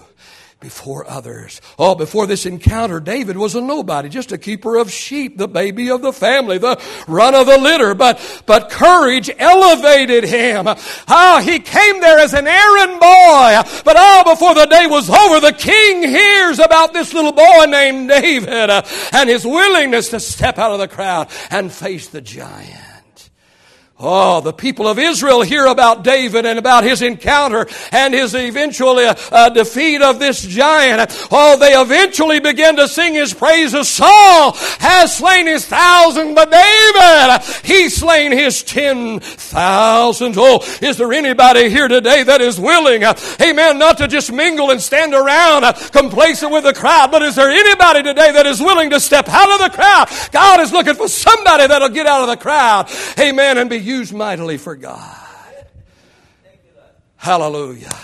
before 0.60 1.08
others. 1.08 1.60
Oh, 1.78 1.94
before 1.94 2.26
this 2.26 2.44
encounter, 2.44 3.00
David 3.00 3.36
was 3.36 3.54
a 3.54 3.60
nobody, 3.60 4.10
just 4.10 4.30
a 4.30 4.38
keeper 4.38 4.76
of 4.76 4.92
sheep, 4.92 5.38
the 5.38 5.48
baby 5.48 5.90
of 5.90 6.02
the 6.02 6.12
family, 6.12 6.58
the 6.58 6.80
run 7.08 7.34
of 7.34 7.46
the 7.46 7.58
litter. 7.58 7.94
But, 7.94 8.42
but 8.46 8.70
courage 8.70 9.30
elevated 9.38 10.24
him. 10.24 10.66
Ah, 10.68 11.40
he 11.42 11.58
came 11.58 12.00
there 12.00 12.18
as 12.18 12.34
an 12.34 12.46
errand 12.46 13.00
boy. 13.00 13.82
But 13.84 13.96
oh, 13.98 14.22
before 14.26 14.54
the 14.54 14.66
day 14.66 14.86
was 14.86 15.08
over, 15.08 15.40
the 15.40 15.56
king 15.56 16.02
hears 16.02 16.58
about 16.58 16.92
this 16.92 17.14
little 17.14 17.32
boy 17.32 17.64
named 17.66 18.08
David 18.08 18.70
and 19.12 19.28
his 19.28 19.46
willingness 19.46 20.10
to 20.10 20.20
step 20.20 20.58
out 20.58 20.72
of 20.72 20.78
the 20.78 20.88
crowd 20.88 21.28
and 21.50 21.72
face 21.72 22.08
the 22.08 22.20
giant. 22.20 22.89
Oh, 24.02 24.40
the 24.40 24.54
people 24.54 24.88
of 24.88 24.98
Israel 24.98 25.42
hear 25.42 25.66
about 25.66 26.02
David 26.02 26.46
and 26.46 26.58
about 26.58 26.84
his 26.84 27.02
encounter 27.02 27.66
and 27.92 28.14
his 28.14 28.34
eventual 28.34 28.96
uh, 28.96 29.14
uh, 29.30 29.50
defeat 29.50 30.00
of 30.00 30.18
this 30.18 30.40
giant. 30.40 31.28
Oh, 31.30 31.58
they 31.58 31.74
eventually 31.74 32.40
begin 32.40 32.76
to 32.76 32.88
sing 32.88 33.12
his 33.12 33.34
praises. 33.34 33.90
Saul 33.90 34.52
has 34.78 35.14
slain 35.14 35.46
his 35.46 35.66
thousand, 35.66 36.34
but 36.34 36.50
David, 36.50 37.42
he's 37.62 37.94
slain 37.94 38.32
his 38.32 38.62
ten 38.62 39.20
thousands. 39.20 40.36
Oh, 40.38 40.64
is 40.80 40.96
there 40.96 41.12
anybody 41.12 41.68
here 41.68 41.88
today 41.88 42.22
that 42.22 42.40
is 42.40 42.58
willing, 42.58 43.04
uh, 43.04 43.14
amen, 43.42 43.78
not 43.78 43.98
to 43.98 44.08
just 44.08 44.32
mingle 44.32 44.70
and 44.70 44.80
stand 44.80 45.12
around 45.12 45.64
uh, 45.64 45.74
complacent 45.92 46.50
with 46.52 46.64
the 46.64 46.72
crowd, 46.72 47.10
but 47.10 47.22
is 47.22 47.36
there 47.36 47.50
anybody 47.50 48.02
today 48.02 48.32
that 48.32 48.46
is 48.46 48.60
willing 48.60 48.88
to 48.90 49.00
step 49.00 49.28
out 49.28 49.60
of 49.60 49.70
the 49.70 49.76
crowd? 49.76 50.08
God 50.32 50.60
is 50.60 50.72
looking 50.72 50.94
for 50.94 51.08
somebody 51.08 51.66
that'll 51.66 51.90
get 51.90 52.06
out 52.06 52.22
of 52.22 52.28
the 52.28 52.42
crowd, 52.42 52.90
amen, 53.18 53.58
and 53.58 53.68
be 53.68 53.89
used 53.90 54.14
mightily 54.14 54.56
for 54.56 54.76
God. 54.76 55.26
Hallelujah. 57.16 57.94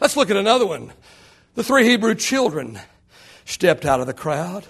Let's 0.00 0.16
look 0.16 0.30
at 0.30 0.36
another 0.36 0.66
one. 0.66 0.92
The 1.54 1.62
three 1.62 1.84
Hebrew 1.84 2.14
children 2.14 2.78
stepped 3.44 3.84
out 3.84 4.00
of 4.00 4.06
the 4.06 4.14
crowd. 4.14 4.64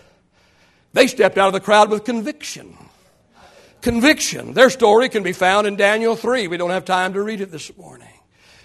They 0.93 1.07
stepped 1.07 1.39
out 1.39 1.47
of 1.47 1.55
the 1.55 1.61
crowd 1.61 1.91
with 1.91 2.05
conviction. 2.05 2.77
Conviction. 3.81 4.53
Their 4.53 4.71
story 4.71 5.09
can 5.09 5.23
be 5.23 5.33
found 5.33 5.67
in 5.67 5.77
Daniel 5.77 6.17
3. 6.17 6.49
We 6.49 6.57
don't 6.57 6.71
have 6.71 6.85
time 6.85 7.15
to 7.15 7.23
read 7.23 7.41
it 7.41 7.51
this 7.51 7.75
morning. 7.77 8.09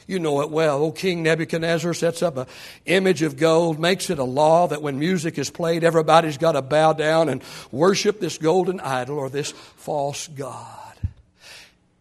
You 0.07 0.17
know 0.19 0.41
it 0.41 0.49
well. 0.49 0.79
Old 0.79 0.95
King 0.95 1.21
Nebuchadnezzar 1.21 1.93
sets 1.93 2.23
up 2.23 2.37
an 2.37 2.47
image 2.85 3.21
of 3.21 3.37
gold, 3.37 3.79
makes 3.79 4.09
it 4.09 4.17
a 4.17 4.23
law 4.23 4.67
that 4.67 4.81
when 4.81 4.97
music 4.97 5.37
is 5.37 5.51
played, 5.51 5.83
everybody's 5.83 6.37
got 6.39 6.53
to 6.53 6.63
bow 6.63 6.93
down 6.93 7.29
and 7.29 7.43
worship 7.71 8.19
this 8.19 8.39
golden 8.39 8.79
idol 8.79 9.19
or 9.19 9.29
this 9.29 9.51
false 9.51 10.27
god. 10.27 10.78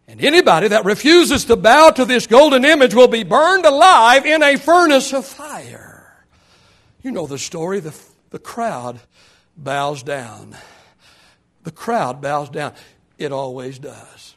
And 0.09 0.25
anybody 0.25 0.69
that 0.69 0.85
refuses 0.85 1.45
to 1.45 1.55
bow 1.55 1.91
to 1.91 2.03
this 2.03 2.25
golden 2.25 2.65
image 2.65 2.95
will 2.95 3.07
be 3.07 3.23
burned 3.23 3.63
alive 3.63 4.25
in 4.25 4.41
a 4.41 4.57
furnace 4.57 5.13
of 5.13 5.23
fire. 5.23 6.25
You 7.03 7.11
know 7.11 7.27
the 7.27 7.37
story. 7.37 7.79
The, 7.79 7.95
the 8.31 8.39
crowd 8.39 8.99
bows 9.55 10.01
down. 10.01 10.57
The 11.61 11.69
crowd 11.69 12.21
bows 12.21 12.49
down. 12.49 12.73
It 13.19 13.31
always 13.31 13.77
does. 13.77 14.35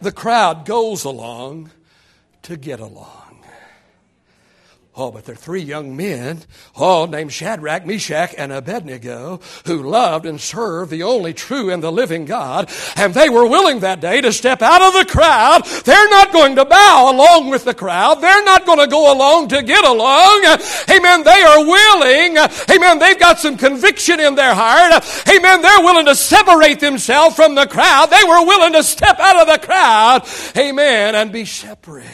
The 0.00 0.10
crowd 0.10 0.66
goes 0.66 1.04
along 1.04 1.70
to 2.42 2.56
get 2.56 2.80
along. 2.80 3.25
Oh, 4.98 5.10
but 5.10 5.26
there 5.26 5.34
are 5.34 5.36
three 5.36 5.60
young 5.60 5.94
men, 5.94 6.40
all 6.74 7.06
named 7.06 7.30
Shadrach, 7.30 7.84
Meshach, 7.84 8.34
and 8.38 8.50
Abednego, 8.50 9.40
who 9.66 9.82
loved 9.82 10.24
and 10.24 10.40
served 10.40 10.90
the 10.90 11.02
only 11.02 11.34
true 11.34 11.70
and 11.70 11.82
the 11.82 11.92
living 11.92 12.24
God. 12.24 12.70
And 12.96 13.12
they 13.12 13.28
were 13.28 13.46
willing 13.46 13.80
that 13.80 14.00
day 14.00 14.22
to 14.22 14.32
step 14.32 14.62
out 14.62 14.80
of 14.80 14.94
the 14.94 15.04
crowd. 15.04 15.66
They're 15.84 16.08
not 16.08 16.32
going 16.32 16.56
to 16.56 16.64
bow 16.64 17.12
along 17.12 17.50
with 17.50 17.66
the 17.66 17.74
crowd. 17.74 18.22
They're 18.22 18.44
not 18.44 18.64
going 18.64 18.78
to 18.78 18.86
go 18.86 19.12
along 19.12 19.48
to 19.48 19.62
get 19.62 19.84
along. 19.84 20.44
Amen. 20.88 21.24
They 21.24 21.42
are 21.42 21.66
willing. 21.66 22.38
Amen. 22.70 22.98
They've 22.98 23.18
got 23.18 23.38
some 23.38 23.58
conviction 23.58 24.18
in 24.18 24.34
their 24.34 24.54
heart. 24.54 25.04
Amen. 25.28 25.60
They're 25.60 25.84
willing 25.84 26.06
to 26.06 26.14
separate 26.14 26.80
themselves 26.80 27.36
from 27.36 27.54
the 27.54 27.66
crowd. 27.66 28.06
They 28.06 28.24
were 28.24 28.46
willing 28.46 28.72
to 28.72 28.82
step 28.82 29.20
out 29.20 29.46
of 29.46 29.46
the 29.46 29.66
crowd. 29.66 30.26
Amen. 30.56 31.14
And 31.14 31.30
be 31.32 31.44
separate. 31.44 32.06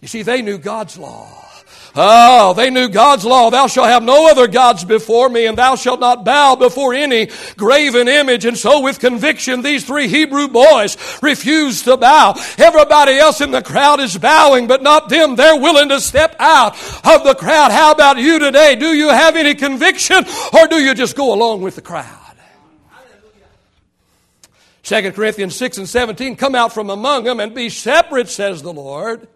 You 0.00 0.08
see, 0.08 0.22
they 0.22 0.42
knew 0.42 0.58
God's 0.58 0.96
law. 0.96 1.48
Oh, 1.96 2.54
they 2.54 2.70
knew 2.70 2.88
God's 2.88 3.24
law. 3.24 3.50
Thou 3.50 3.66
shalt 3.66 3.88
have 3.88 4.02
no 4.02 4.30
other 4.30 4.46
gods 4.46 4.84
before 4.84 5.28
me, 5.28 5.46
and 5.46 5.58
thou 5.58 5.74
shalt 5.74 5.98
not 5.98 6.24
bow 6.24 6.54
before 6.54 6.94
any 6.94 7.28
graven 7.56 8.06
image. 8.06 8.44
And 8.44 8.56
so, 8.56 8.82
with 8.82 9.00
conviction, 9.00 9.62
these 9.62 9.84
three 9.84 10.06
Hebrew 10.06 10.48
boys 10.48 10.96
refused 11.22 11.84
to 11.86 11.96
bow. 11.96 12.34
Everybody 12.56 13.18
else 13.18 13.40
in 13.40 13.50
the 13.50 13.62
crowd 13.62 14.00
is 14.00 14.16
bowing, 14.16 14.66
but 14.66 14.82
not 14.82 15.08
them. 15.08 15.34
They're 15.34 15.60
willing 15.60 15.88
to 15.88 16.00
step 16.00 16.36
out 16.38 16.74
of 17.04 17.24
the 17.24 17.34
crowd. 17.34 17.72
How 17.72 17.92
about 17.92 18.18
you 18.18 18.38
today? 18.38 18.76
Do 18.76 18.94
you 18.94 19.08
have 19.08 19.34
any 19.34 19.54
conviction, 19.54 20.24
or 20.52 20.68
do 20.68 20.76
you 20.76 20.94
just 20.94 21.16
go 21.16 21.34
along 21.34 21.62
with 21.62 21.74
the 21.74 21.82
crowd? 21.82 22.14
2 24.84 25.12
Corinthians 25.12 25.54
6 25.56 25.78
and 25.78 25.88
17, 25.88 26.36
come 26.36 26.54
out 26.54 26.72
from 26.72 26.88
among 26.88 27.24
them 27.24 27.40
and 27.40 27.54
be 27.54 27.68
separate, 27.68 28.28
says 28.28 28.62
the 28.62 28.72
Lord 28.72 29.28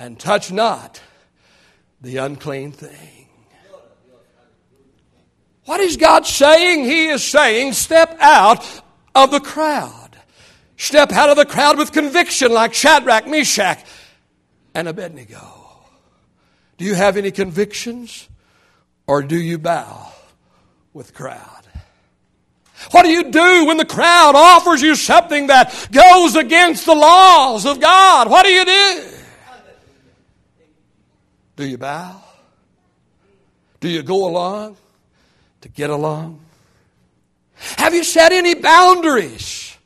and 0.00 0.18
touch 0.18 0.50
not 0.50 1.00
the 2.00 2.16
unclean 2.16 2.72
thing. 2.72 3.28
What 5.66 5.78
is 5.78 5.98
God 5.98 6.26
saying? 6.26 6.84
He 6.84 7.08
is 7.08 7.22
saying, 7.22 7.74
step 7.74 8.16
out 8.18 8.66
of 9.14 9.30
the 9.30 9.40
crowd. 9.40 10.16
Step 10.78 11.12
out 11.12 11.28
of 11.28 11.36
the 11.36 11.44
crowd 11.44 11.76
with 11.76 11.92
conviction, 11.92 12.50
like 12.50 12.72
Shadrach, 12.72 13.28
Meshach, 13.28 13.84
and 14.74 14.88
Abednego. 14.88 15.38
Do 16.78 16.86
you 16.86 16.94
have 16.94 17.18
any 17.18 17.30
convictions, 17.30 18.26
or 19.06 19.22
do 19.22 19.36
you 19.36 19.58
bow 19.58 20.10
with 20.94 21.08
the 21.08 21.12
crowd? 21.12 21.66
What 22.92 23.02
do 23.02 23.10
you 23.10 23.30
do 23.30 23.66
when 23.66 23.76
the 23.76 23.84
crowd 23.84 24.34
offers 24.34 24.80
you 24.80 24.94
something 24.94 25.48
that 25.48 25.88
goes 25.92 26.36
against 26.36 26.86
the 26.86 26.94
laws 26.94 27.66
of 27.66 27.78
God? 27.78 28.30
What 28.30 28.46
do 28.46 28.50
you 28.50 28.64
do? 28.64 29.19
Do 31.60 31.66
you 31.66 31.76
bow? 31.76 32.18
Do 33.80 33.90
you 33.90 34.02
go 34.02 34.26
along 34.26 34.78
to 35.60 35.68
get 35.68 35.90
along? 35.90 36.40
Have 37.76 37.92
you 37.92 38.02
set 38.02 38.32
any 38.32 38.54
boundaries? 38.54 39.76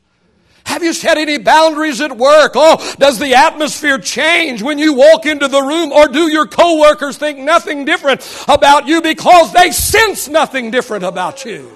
Have 0.65 0.83
you 0.83 0.93
set 0.93 1.17
any 1.17 1.37
boundaries 1.37 1.99
at 1.99 2.15
work? 2.15 2.53
Oh, 2.55 2.95
does 2.97 3.19
the 3.19 3.35
atmosphere 3.35 3.97
change 3.97 4.61
when 4.61 4.79
you 4.79 4.93
walk 4.93 5.25
into 5.25 5.49
the 5.49 5.61
room 5.61 5.91
or 5.91 6.07
do 6.07 6.31
your 6.31 6.47
coworkers 6.47 7.17
think 7.17 7.39
nothing 7.39 7.83
different 7.83 8.25
about 8.47 8.87
you 8.87 9.01
because 9.01 9.51
they 9.51 9.71
sense 9.71 10.29
nothing 10.29 10.71
different 10.71 11.03
about 11.03 11.43
you? 11.43 11.74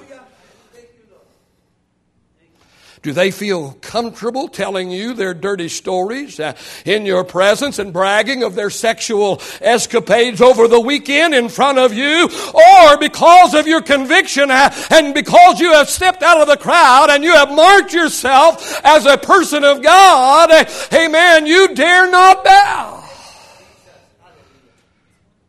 Do 3.02 3.14
they 3.14 3.32
feel 3.32 3.78
comfortable 3.80 4.50
telling 4.50 4.92
you 4.92 5.14
their 5.14 5.34
dirty 5.34 5.70
stories 5.70 6.38
uh, 6.38 6.58
in 6.84 7.06
your 7.06 7.24
presence 7.24 7.80
and 7.80 7.94
bragging 7.94 8.44
of 8.44 8.56
their 8.56 8.70
sexual 8.70 9.42
escapades 9.62 10.42
over 10.42 10.68
the 10.68 10.82
weekend 10.82 11.34
in 11.34 11.48
front 11.48 11.78
of 11.78 11.94
you? 11.94 12.30
Or 12.54 12.98
because 12.98 13.54
of 13.54 13.68
your 13.68 13.82
conviction 13.82 14.52
uh, 14.52 14.74
and 14.92 15.14
because 15.14 15.62
you 15.62 15.72
have 15.72 15.90
stepped 15.90 16.24
out 16.24 16.42
of 16.42 16.50
the 16.50 16.58
crowd 16.58 17.10
and 17.10 17.24
you 17.24 17.34
have 17.34 17.50
marked 17.56 17.94
yourself 17.94 18.82
as 18.84 19.06
a 19.06 19.18
person 19.18 19.64
of 19.64 19.82
God, 19.82 20.52
uh, 20.52 20.66
amen, 20.94 21.46
you 21.46 21.74
dare 21.74 22.12
not 22.12 22.44
bow. 22.44 23.04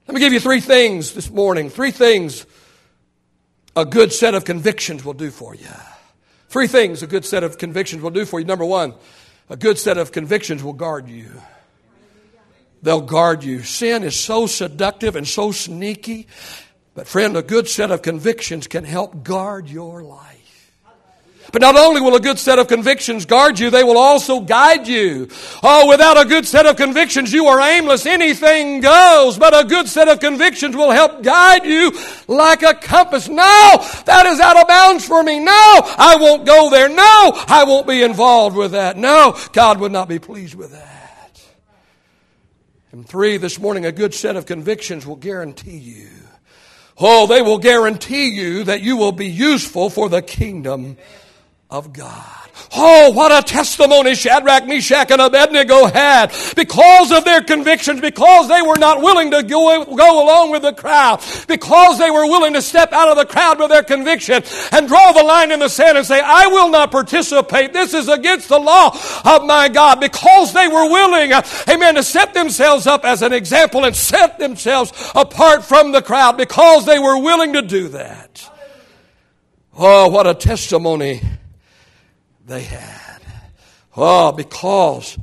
Let 0.06 0.14
me 0.14 0.20
give 0.20 0.32
you 0.32 0.40
three 0.40 0.60
things 0.60 1.14
this 1.14 1.30
morning. 1.30 1.68
Three 1.68 1.90
things 1.90 2.46
a 3.74 3.84
good 3.84 4.12
set 4.12 4.34
of 4.34 4.44
convictions 4.44 5.04
will 5.04 5.14
do 5.14 5.30
for 5.30 5.54
you. 5.54 5.66
Three 6.50 6.66
things 6.66 7.02
a 7.04 7.06
good 7.06 7.24
set 7.24 7.44
of 7.44 7.58
convictions 7.58 8.02
will 8.02 8.10
do 8.10 8.24
for 8.24 8.40
you. 8.40 8.44
Number 8.44 8.64
one, 8.64 8.94
a 9.48 9.56
good 9.56 9.78
set 9.78 9.98
of 9.98 10.10
convictions 10.10 10.64
will 10.64 10.72
guard 10.72 11.08
you. 11.08 11.30
They'll 12.82 13.00
guard 13.00 13.44
you. 13.44 13.62
Sin 13.62 14.02
is 14.02 14.18
so 14.18 14.46
seductive 14.46 15.14
and 15.14 15.28
so 15.28 15.52
sneaky. 15.52 16.26
But, 16.94 17.06
friend, 17.06 17.36
a 17.36 17.42
good 17.42 17.68
set 17.68 17.92
of 17.92 18.02
convictions 18.02 18.66
can 18.66 18.82
help 18.82 19.22
guard 19.22 19.68
your 19.68 20.02
life. 20.02 20.29
But 21.52 21.62
not 21.62 21.76
only 21.76 22.00
will 22.00 22.14
a 22.14 22.20
good 22.20 22.38
set 22.38 22.58
of 22.58 22.68
convictions 22.68 23.24
guard 23.24 23.58
you, 23.58 23.70
they 23.70 23.82
will 23.82 23.98
also 23.98 24.40
guide 24.40 24.86
you. 24.86 25.28
Oh, 25.62 25.88
without 25.88 26.16
a 26.16 26.24
good 26.24 26.46
set 26.46 26.66
of 26.66 26.76
convictions, 26.76 27.32
you 27.32 27.46
are 27.46 27.60
aimless. 27.60 28.06
Anything 28.06 28.80
goes. 28.80 29.36
But 29.36 29.58
a 29.58 29.66
good 29.66 29.88
set 29.88 30.08
of 30.08 30.20
convictions 30.20 30.76
will 30.76 30.92
help 30.92 31.22
guide 31.22 31.64
you 31.64 31.92
like 32.28 32.62
a 32.62 32.74
compass. 32.74 33.28
No, 33.28 33.84
that 34.06 34.26
is 34.26 34.38
out 34.38 34.60
of 34.60 34.68
bounds 34.68 35.04
for 35.04 35.22
me. 35.22 35.40
No, 35.40 35.50
I 35.52 36.16
won't 36.20 36.46
go 36.46 36.70
there. 36.70 36.88
No, 36.88 37.32
I 37.48 37.64
won't 37.66 37.86
be 37.86 38.02
involved 38.02 38.56
with 38.56 38.72
that. 38.72 38.96
No, 38.96 39.36
God 39.52 39.80
would 39.80 39.92
not 39.92 40.08
be 40.08 40.20
pleased 40.20 40.54
with 40.54 40.70
that. 40.70 41.42
And 42.92 43.06
three, 43.06 43.38
this 43.38 43.58
morning, 43.58 43.86
a 43.86 43.92
good 43.92 44.14
set 44.14 44.36
of 44.36 44.46
convictions 44.46 45.06
will 45.06 45.16
guarantee 45.16 45.78
you. 45.78 46.08
Oh, 46.98 47.26
they 47.26 47.40
will 47.40 47.58
guarantee 47.58 48.28
you 48.28 48.64
that 48.64 48.82
you 48.82 48.96
will 48.96 49.12
be 49.12 49.26
useful 49.26 49.90
for 49.90 50.08
the 50.08 50.22
kingdom 50.22 50.96
of 51.70 51.92
God. 51.92 52.36
Oh, 52.72 53.10
what 53.10 53.32
a 53.32 53.46
testimony 53.46 54.14
Shadrach, 54.14 54.66
Meshach, 54.66 55.10
and 55.10 55.20
Abednego 55.20 55.86
had 55.86 56.32
because 56.56 57.10
of 57.10 57.24
their 57.24 57.42
convictions, 57.42 58.00
because 58.00 58.48
they 58.48 58.62
were 58.62 58.78
not 58.78 59.02
willing 59.02 59.30
to 59.30 59.42
go, 59.42 59.84
go 59.84 60.24
along 60.24 60.50
with 60.50 60.62
the 60.62 60.72
crowd, 60.72 61.22
because 61.48 61.98
they 61.98 62.10
were 62.10 62.26
willing 62.26 62.52
to 62.54 62.62
step 62.62 62.92
out 62.92 63.08
of 63.08 63.16
the 63.16 63.24
crowd 63.24 63.58
with 63.58 63.70
their 63.70 63.82
conviction 63.82 64.42
and 64.72 64.88
draw 64.88 65.12
the 65.12 65.22
line 65.22 65.50
in 65.50 65.60
the 65.60 65.68
sand 65.68 65.96
and 65.96 66.06
say, 66.06 66.20
I 66.20 66.46
will 66.48 66.70
not 66.70 66.90
participate. 66.90 67.72
This 67.72 67.94
is 67.94 68.08
against 68.08 68.48
the 68.48 68.58
law 68.58 68.96
of 69.24 69.44
my 69.46 69.68
God. 69.68 70.00
Because 70.00 70.52
they 70.52 70.68
were 70.68 70.88
willing, 70.88 71.32
amen, 71.68 71.94
to 71.94 72.02
set 72.02 72.34
themselves 72.34 72.86
up 72.86 73.04
as 73.04 73.22
an 73.22 73.32
example 73.32 73.84
and 73.84 73.96
set 73.96 74.38
themselves 74.38 74.92
apart 75.14 75.64
from 75.64 75.92
the 75.92 76.02
crowd 76.02 76.36
because 76.36 76.84
they 76.86 76.98
were 76.98 77.18
willing 77.18 77.54
to 77.54 77.62
do 77.62 77.88
that. 77.88 78.48
Oh, 79.76 80.08
what 80.08 80.26
a 80.26 80.34
testimony 80.34 81.22
they 82.50 82.62
had. 82.62 83.22
Oh, 83.96 84.32
because 84.32 85.16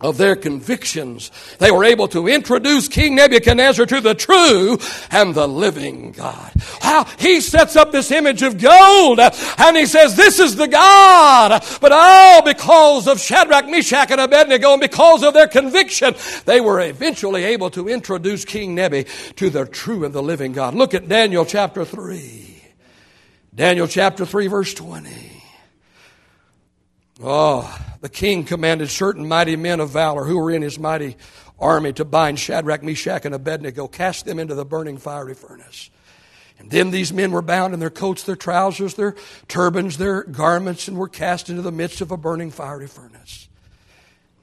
of 0.00 0.18
their 0.18 0.34
convictions, 0.34 1.30
they 1.60 1.70
were 1.70 1.84
able 1.84 2.08
to 2.08 2.26
introduce 2.26 2.88
King 2.88 3.14
Nebuchadnezzar 3.14 3.86
to 3.86 4.00
the 4.00 4.16
true 4.16 4.76
and 5.12 5.36
the 5.36 5.46
living 5.46 6.10
God. 6.10 6.52
How 6.80 7.04
he 7.20 7.40
sets 7.40 7.76
up 7.76 7.92
this 7.92 8.10
image 8.10 8.42
of 8.42 8.60
gold 8.60 9.20
and 9.20 9.76
he 9.76 9.86
says, 9.86 10.16
This 10.16 10.40
is 10.40 10.56
the 10.56 10.66
God. 10.66 11.64
But 11.80 11.92
oh, 11.94 12.42
because 12.44 13.06
of 13.06 13.20
Shadrach, 13.20 13.68
Meshach, 13.68 14.10
and 14.10 14.20
Abednego, 14.20 14.72
and 14.72 14.80
because 14.80 15.22
of 15.22 15.34
their 15.34 15.46
conviction, 15.46 16.16
they 16.44 16.60
were 16.60 16.80
eventually 16.80 17.44
able 17.44 17.70
to 17.70 17.88
introduce 17.88 18.44
King 18.44 18.74
Nebi 18.74 19.06
to 19.36 19.48
the 19.48 19.64
true 19.64 20.04
and 20.04 20.12
the 20.12 20.22
living 20.22 20.52
God. 20.52 20.74
Look 20.74 20.92
at 20.92 21.08
Daniel 21.08 21.44
chapter 21.44 21.84
3. 21.84 22.62
Daniel 23.54 23.86
chapter 23.86 24.26
3, 24.26 24.48
verse 24.48 24.74
20. 24.74 25.31
Oh, 27.24 27.78
the 28.00 28.08
king 28.08 28.42
commanded 28.42 28.90
certain 28.90 29.28
mighty 29.28 29.54
men 29.54 29.78
of 29.78 29.90
valor 29.90 30.24
who 30.24 30.38
were 30.38 30.50
in 30.50 30.62
his 30.62 30.78
mighty 30.78 31.16
army 31.58 31.92
to 31.92 32.04
bind 32.04 32.40
Shadrach, 32.40 32.82
Meshach, 32.82 33.24
and 33.24 33.34
Abednego, 33.34 33.86
cast 33.86 34.24
them 34.24 34.40
into 34.40 34.56
the 34.56 34.64
burning 34.64 34.98
fiery 34.98 35.34
furnace. 35.34 35.90
And 36.58 36.70
then 36.70 36.90
these 36.90 37.12
men 37.12 37.30
were 37.30 37.42
bound 37.42 37.74
in 37.74 37.80
their 37.80 37.90
coats, 37.90 38.24
their 38.24 38.36
trousers, 38.36 38.94
their 38.94 39.14
turbans, 39.46 39.98
their 39.98 40.24
garments, 40.24 40.88
and 40.88 40.98
were 40.98 41.08
cast 41.08 41.48
into 41.48 41.62
the 41.62 41.72
midst 41.72 42.00
of 42.00 42.10
a 42.10 42.16
burning 42.16 42.50
fiery 42.50 42.88
furnace. 42.88 43.48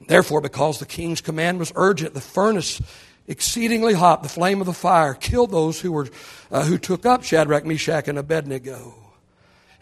Therefore, 0.06 0.40
because 0.40 0.78
the 0.78 0.86
king's 0.86 1.20
command 1.20 1.58
was 1.58 1.72
urgent, 1.76 2.14
the 2.14 2.20
furnace 2.20 2.80
exceedingly 3.28 3.92
hot, 3.92 4.22
the 4.22 4.28
flame 4.28 4.60
of 4.60 4.66
the 4.66 4.72
fire 4.72 5.12
killed 5.12 5.50
those 5.50 5.80
who 5.80 5.92
were 5.92 6.08
uh, 6.50 6.64
who 6.64 6.78
took 6.78 7.04
up 7.04 7.22
Shadrach, 7.22 7.66
Meshach, 7.66 8.08
and 8.08 8.18
Abednego. 8.18 9.09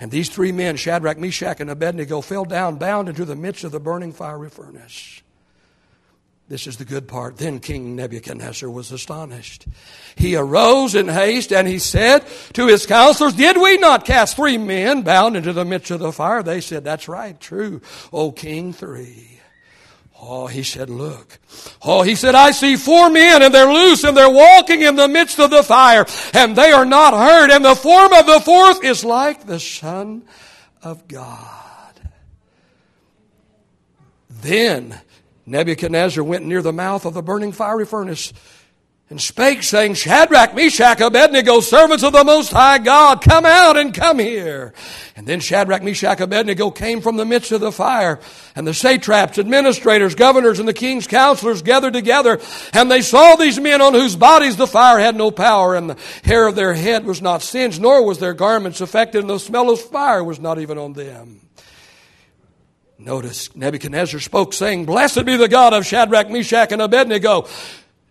And 0.00 0.10
these 0.10 0.28
three 0.28 0.52
men, 0.52 0.76
Shadrach, 0.76 1.18
Meshach, 1.18 1.60
and 1.60 1.70
Abednego, 1.70 2.20
fell 2.20 2.44
down 2.44 2.76
bound 2.76 3.08
into 3.08 3.24
the 3.24 3.36
midst 3.36 3.64
of 3.64 3.72
the 3.72 3.80
burning 3.80 4.12
fiery 4.12 4.50
furnace. 4.50 5.22
This 6.48 6.66
is 6.66 6.78
the 6.78 6.86
good 6.86 7.08
part. 7.08 7.36
Then 7.36 7.60
King 7.60 7.94
Nebuchadnezzar 7.94 8.70
was 8.70 8.90
astonished. 8.90 9.66
He 10.16 10.34
arose 10.34 10.94
in 10.94 11.06
haste 11.06 11.52
and 11.52 11.68
he 11.68 11.78
said 11.78 12.24
to 12.54 12.66
his 12.66 12.86
counselors, 12.86 13.34
Did 13.34 13.60
we 13.60 13.76
not 13.76 14.06
cast 14.06 14.36
three 14.36 14.56
men 14.56 15.02
bound 15.02 15.36
into 15.36 15.52
the 15.52 15.66
midst 15.66 15.90
of 15.90 16.00
the 16.00 16.10
fire? 16.10 16.42
They 16.42 16.62
said, 16.62 16.84
That's 16.84 17.06
right, 17.06 17.38
true, 17.38 17.82
O 18.14 18.32
king, 18.32 18.72
three. 18.72 19.37
Oh, 20.20 20.48
he 20.48 20.64
said, 20.64 20.90
look. 20.90 21.38
Oh, 21.80 22.02
he 22.02 22.14
said, 22.16 22.34
I 22.34 22.50
see 22.50 22.76
four 22.76 23.08
men 23.08 23.42
and 23.42 23.54
they're 23.54 23.72
loose 23.72 24.02
and 24.02 24.16
they're 24.16 24.28
walking 24.28 24.82
in 24.82 24.96
the 24.96 25.06
midst 25.06 25.38
of 25.38 25.50
the 25.50 25.62
fire 25.62 26.06
and 26.34 26.56
they 26.56 26.72
are 26.72 26.84
not 26.84 27.14
hurt. 27.14 27.50
And 27.50 27.64
the 27.64 27.76
form 27.76 28.12
of 28.12 28.26
the 28.26 28.40
fourth 28.40 28.84
is 28.84 29.04
like 29.04 29.46
the 29.46 29.60
Son 29.60 30.24
of 30.82 31.06
God. 31.06 32.00
Then 34.28 35.00
Nebuchadnezzar 35.46 36.22
went 36.22 36.44
near 36.44 36.62
the 36.62 36.72
mouth 36.72 37.06
of 37.06 37.14
the 37.14 37.22
burning 37.22 37.52
fiery 37.52 37.86
furnace 37.86 38.32
and 39.10 39.18
spake, 39.18 39.62
saying, 39.62 39.94
Shadrach, 39.94 40.54
Meshach, 40.54 41.00
Abednego, 41.00 41.60
servants 41.60 42.04
of 42.04 42.12
the 42.12 42.24
Most 42.24 42.52
High 42.52 42.76
God, 42.76 43.22
come 43.22 43.46
out 43.46 43.78
and 43.78 43.94
come 43.94 44.18
here. 44.18 44.74
And 45.16 45.26
then 45.26 45.40
Shadrach, 45.40 45.82
Meshach, 45.82 46.20
Abednego 46.20 46.70
came 46.70 47.00
from 47.00 47.16
the 47.16 47.24
midst 47.24 47.50
of 47.50 47.62
the 47.62 47.72
fire, 47.72 48.20
and 48.54 48.66
the 48.66 48.74
satraps, 48.74 49.38
administrators, 49.38 50.14
governors, 50.14 50.58
and 50.58 50.68
the 50.68 50.74
king's 50.74 51.06
counselors 51.06 51.62
gathered 51.62 51.94
together, 51.94 52.38
and 52.74 52.90
they 52.90 53.00
saw 53.00 53.34
these 53.34 53.58
men 53.58 53.80
on 53.80 53.94
whose 53.94 54.14
bodies 54.14 54.56
the 54.56 54.66
fire 54.66 54.98
had 54.98 55.16
no 55.16 55.30
power, 55.30 55.74
and 55.74 55.88
the 55.88 55.96
hair 56.24 56.46
of 56.46 56.54
their 56.54 56.74
head 56.74 57.06
was 57.06 57.22
not 57.22 57.40
singed, 57.40 57.80
nor 57.80 58.04
was 58.04 58.18
their 58.18 58.34
garments 58.34 58.82
affected, 58.82 59.22
and 59.22 59.30
the 59.30 59.38
smell 59.38 59.70
of 59.70 59.80
fire 59.80 60.22
was 60.22 60.38
not 60.38 60.58
even 60.58 60.76
on 60.76 60.92
them. 60.92 61.40
Notice 62.98 63.54
Nebuchadnezzar 63.56 64.20
spoke, 64.20 64.52
saying, 64.52 64.84
Blessed 64.84 65.24
be 65.24 65.36
the 65.36 65.48
God 65.48 65.72
of 65.72 65.86
Shadrach, 65.86 66.28
Meshach, 66.28 66.72
and 66.72 66.82
Abednego 66.82 67.46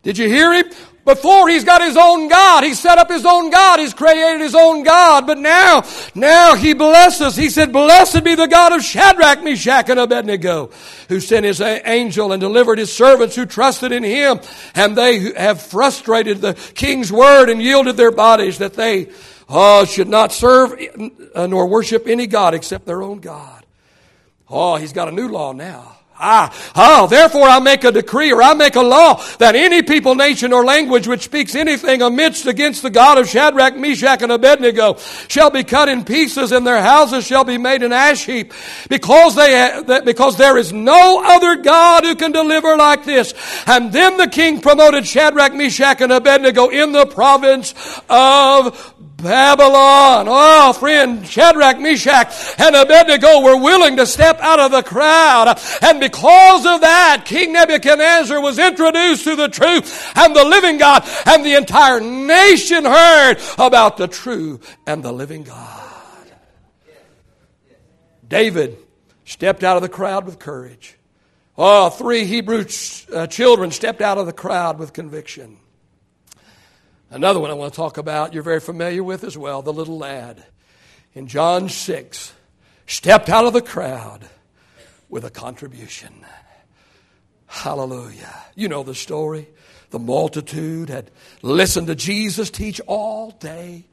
did 0.07 0.17
you 0.17 0.29
hear 0.29 0.53
him? 0.53 0.71
Before 1.03 1.49
he's 1.49 1.65
got 1.65 1.81
his 1.81 1.97
own 1.97 2.29
God. 2.29 2.63
He 2.63 2.75
set 2.75 2.97
up 2.97 3.09
his 3.09 3.25
own 3.25 3.49
God. 3.49 3.81
He's 3.81 3.93
created 3.93 4.39
his 4.39 4.55
own 4.55 4.83
God. 4.83 5.27
But 5.27 5.37
now, 5.37 5.83
now 6.15 6.55
he 6.55 6.73
blesses. 6.73 7.35
He 7.35 7.49
said, 7.49 7.73
blessed 7.73 8.23
be 8.23 8.33
the 8.33 8.47
God 8.47 8.71
of 8.71 8.81
Shadrach, 8.81 9.43
Meshach, 9.43 9.89
and 9.89 9.99
Abednego, 9.99 10.69
who 11.09 11.19
sent 11.19 11.45
his 11.45 11.59
angel 11.59 12.31
and 12.31 12.39
delivered 12.39 12.79
his 12.79 12.89
servants 12.89 13.35
who 13.35 13.45
trusted 13.45 13.91
in 13.91 14.03
him. 14.03 14.39
And 14.75 14.97
they 14.97 15.33
have 15.33 15.61
frustrated 15.61 16.39
the 16.39 16.53
king's 16.53 17.11
word 17.11 17.49
and 17.49 17.61
yielded 17.61 17.97
their 17.97 18.11
bodies 18.11 18.59
that 18.59 18.75
they 18.75 19.09
oh, 19.49 19.83
should 19.83 20.07
not 20.07 20.31
serve 20.31 20.73
uh, 21.35 21.47
nor 21.47 21.67
worship 21.67 22.07
any 22.07 22.27
God 22.27 22.53
except 22.53 22.85
their 22.85 23.03
own 23.03 23.19
God. 23.19 23.65
Oh, 24.49 24.77
he's 24.77 24.93
got 24.93 25.09
a 25.09 25.11
new 25.11 25.27
law 25.27 25.51
now. 25.51 25.96
Ah, 26.19 26.51
oh, 26.75 27.05
therefore 27.05 27.47
I 27.47 27.59
make 27.59 27.83
a 27.83 27.91
decree 27.91 28.31
or 28.31 28.41
I 28.41 28.55
make 28.55 28.75
a 28.75 28.81
law 28.81 29.21
that 29.37 29.55
any 29.55 29.83
people, 29.83 30.15
nation, 30.15 30.51
or 30.51 30.65
language 30.65 31.07
which 31.07 31.23
speaks 31.23 31.53
anything 31.53 32.01
amidst 32.01 32.47
against 32.47 32.81
the 32.81 32.89
God 32.89 33.19
of 33.19 33.29
Shadrach, 33.29 33.75
Meshach, 33.77 34.23
and 34.23 34.31
Abednego 34.31 34.97
shall 35.27 35.51
be 35.51 35.63
cut 35.63 35.89
in 35.89 36.03
pieces 36.03 36.51
and 36.51 36.65
their 36.65 36.81
houses 36.81 37.25
shall 37.25 37.43
be 37.43 37.59
made 37.59 37.83
an 37.83 37.93
ash 37.93 38.25
heap 38.25 38.51
because 38.89 39.35
they, 39.35 40.01
because 40.05 40.37
there 40.37 40.57
is 40.57 40.73
no 40.73 41.21
other 41.23 41.61
God 41.61 42.03
who 42.03 42.15
can 42.15 42.31
deliver 42.31 42.75
like 42.75 43.05
this. 43.05 43.35
And 43.67 43.93
then 43.93 44.17
the 44.17 44.27
king 44.27 44.59
promoted 44.59 45.05
Shadrach, 45.05 45.53
Meshach, 45.53 46.01
and 46.01 46.11
Abednego 46.11 46.69
in 46.69 46.93
the 46.93 47.05
province 47.05 47.75
of 48.09 48.95
Babylon. 49.17 50.27
Oh, 50.29 50.73
friend, 50.73 51.25
Shadrach, 51.27 51.79
Meshach, 51.79 52.31
and 52.59 52.75
Abednego 52.75 53.41
were 53.41 53.57
willing 53.57 53.97
to 53.97 54.05
step 54.05 54.39
out 54.39 54.59
of 54.59 54.71
the 54.71 54.83
crowd. 54.83 55.59
And 55.81 55.99
because 55.99 56.65
of 56.65 56.81
that, 56.81 57.23
King 57.25 57.53
Nebuchadnezzar 57.53 58.39
was 58.39 58.59
introduced 58.59 59.23
to 59.23 59.35
the 59.35 59.49
true 59.49 59.81
and 60.15 60.35
the 60.35 60.43
living 60.43 60.77
God. 60.77 61.03
And 61.25 61.43
the 61.43 61.55
entire 61.55 61.99
nation 61.99 62.85
heard 62.85 63.37
about 63.57 63.97
the 63.97 64.07
true 64.07 64.59
and 64.85 65.03
the 65.03 65.11
living 65.11 65.43
God. 65.43 65.83
David 68.27 68.77
stepped 69.25 69.63
out 69.63 69.77
of 69.77 69.81
the 69.81 69.89
crowd 69.89 70.25
with 70.25 70.37
courage. 70.37 70.95
Oh, 71.57 71.89
three 71.89 72.25
Hebrew 72.25 72.65
ch- 72.65 73.07
uh, 73.11 73.25
children 73.25 73.71
stepped 73.71 74.01
out 74.01 74.19
of 74.19 74.27
the 74.27 74.33
crowd 74.33 74.77
with 74.77 74.93
conviction. 74.93 75.57
Another 77.09 77.39
one 77.39 77.49
I 77.49 77.53
want 77.53 77.73
to 77.73 77.77
talk 77.77 77.97
about, 77.97 78.33
you're 78.33 78.43
very 78.43 78.59
familiar 78.59 79.03
with 79.03 79.23
as 79.23 79.37
well, 79.37 79.61
the 79.61 79.71
little 79.71 79.97
lad 79.97 80.43
in 81.13 81.27
John 81.27 81.69
6 81.69 82.33
stepped 82.85 83.29
out 83.29 83.45
of 83.45 83.53
the 83.53 83.61
crowd 83.61 84.27
with 85.09 85.23
a 85.23 85.29
contribution. 85.29 86.25
Hallelujah. 87.45 88.35
You 88.55 88.67
know 88.67 88.83
the 88.83 88.93
story. 88.93 89.47
The 89.89 89.99
multitude 89.99 90.89
had 90.89 91.09
listened 91.41 91.87
to 91.87 91.95
Jesus 91.95 92.49
teach 92.49 92.81
all 92.87 93.31
day 93.31 93.85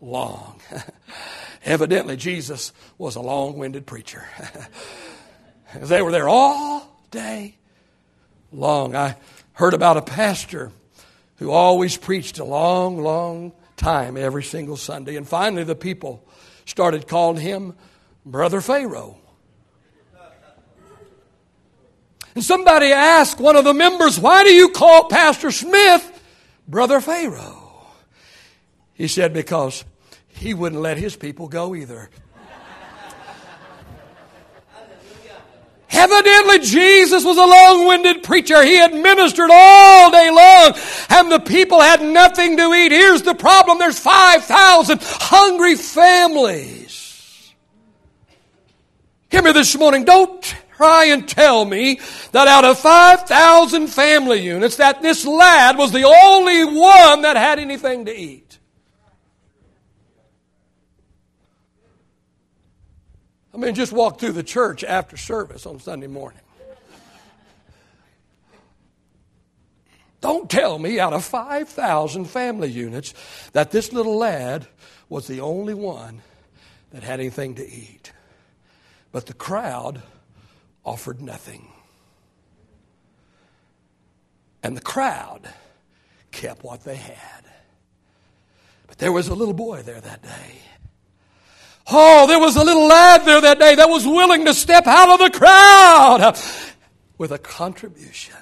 long. 0.00 0.58
Evidently, 1.64 2.16
Jesus 2.16 2.72
was 2.96 3.16
a 3.16 3.20
long 3.20 3.58
winded 3.58 3.84
preacher. 3.86 4.24
they 5.76 6.00
were 6.00 6.12
there 6.12 6.28
all 6.28 7.04
day 7.10 7.56
long. 8.52 8.96
I 8.96 9.16
heard 9.52 9.74
about 9.74 9.98
a 9.98 10.02
pastor 10.02 10.72
who 11.36 11.50
always 11.50 11.96
preached 11.96 12.38
a 12.38 12.44
long, 12.44 13.00
long 13.00 13.52
time 13.76 14.16
every 14.16 14.42
single 14.42 14.76
Sunday. 14.76 15.16
And 15.16 15.26
finally, 15.28 15.64
the 15.64 15.74
people 15.74 16.26
started 16.64 17.08
calling 17.08 17.40
him 17.40 17.74
Brother 18.24 18.60
Pharaoh. 18.60 19.18
And 22.34 22.42
somebody 22.42 22.86
asked 22.86 23.38
one 23.38 23.56
of 23.56 23.64
the 23.64 23.74
members, 23.74 24.18
Why 24.18 24.42
do 24.42 24.50
you 24.50 24.70
call 24.70 25.08
Pastor 25.08 25.50
Smith 25.50 26.22
Brother 26.66 27.00
Pharaoh? 27.00 27.86
He 28.92 29.06
said, 29.08 29.32
Because 29.32 29.84
he 30.28 30.52
wouldn't 30.52 30.82
let 30.82 30.98
his 30.98 31.14
people 31.14 31.48
go 31.48 31.74
either. 31.74 32.10
Evidently, 35.94 36.58
Jesus 36.58 37.24
was 37.24 37.36
a 37.36 37.46
long 37.46 37.86
winded 37.86 38.22
preacher. 38.22 38.62
He 38.64 38.76
had 38.76 38.92
ministered 38.92 39.50
all 39.52 40.10
day 40.10 40.30
long, 40.30 40.74
and 41.10 41.30
the 41.30 41.38
people 41.38 41.80
had 41.80 42.02
nothing 42.02 42.56
to 42.56 42.72
eat. 42.74 42.92
Here's 42.92 43.22
the 43.22 43.34
problem 43.34 43.78
there's 43.78 43.98
5,000 43.98 44.98
hungry 45.02 45.76
families. 45.76 47.54
Hear 49.30 49.42
me 49.42 49.52
this 49.52 49.76
morning. 49.76 50.04
Don't 50.04 50.42
try 50.76 51.06
and 51.06 51.28
tell 51.28 51.64
me 51.64 52.00
that 52.32 52.48
out 52.48 52.64
of 52.64 52.78
5,000 52.78 53.86
family 53.86 54.40
units, 54.40 54.76
that 54.76 55.02
this 55.02 55.24
lad 55.24 55.78
was 55.78 55.92
the 55.92 56.04
only 56.04 56.64
one 56.64 57.22
that 57.22 57.36
had 57.36 57.58
anything 57.58 58.04
to 58.06 58.16
eat. 58.16 58.43
I 63.54 63.56
mean, 63.56 63.74
just 63.74 63.92
walk 63.92 64.18
through 64.18 64.32
the 64.32 64.42
church 64.42 64.82
after 64.82 65.16
service 65.16 65.64
on 65.64 65.78
Sunday 65.78 66.08
morning. 66.08 66.40
Don't 70.20 70.50
tell 70.50 70.78
me 70.78 70.98
out 70.98 71.12
of 71.12 71.24
5,000 71.24 72.24
family 72.24 72.70
units 72.70 73.14
that 73.52 73.70
this 73.70 73.92
little 73.92 74.16
lad 74.16 74.66
was 75.08 75.28
the 75.28 75.40
only 75.40 75.74
one 75.74 76.22
that 76.90 77.02
had 77.02 77.20
anything 77.20 77.54
to 77.56 77.68
eat. 77.68 78.12
But 79.12 79.26
the 79.26 79.34
crowd 79.34 80.02
offered 80.84 81.20
nothing. 81.20 81.68
And 84.62 84.76
the 84.76 84.80
crowd 84.80 85.48
kept 86.32 86.64
what 86.64 86.84
they 86.84 86.96
had. 86.96 87.44
But 88.88 88.98
there 88.98 89.12
was 89.12 89.28
a 89.28 89.34
little 89.34 89.54
boy 89.54 89.82
there 89.82 90.00
that 90.00 90.22
day 90.22 90.58
Oh, 91.90 92.26
there 92.26 92.38
was 92.38 92.56
a 92.56 92.64
little 92.64 92.86
lad 92.86 93.24
there 93.24 93.40
that 93.40 93.58
day 93.58 93.74
that 93.74 93.88
was 93.88 94.06
willing 94.06 94.44
to 94.46 94.54
step 94.54 94.86
out 94.86 95.10
of 95.10 95.18
the 95.18 95.38
crowd 95.38 96.36
with 97.18 97.30
a 97.30 97.38
contribution. 97.38 98.36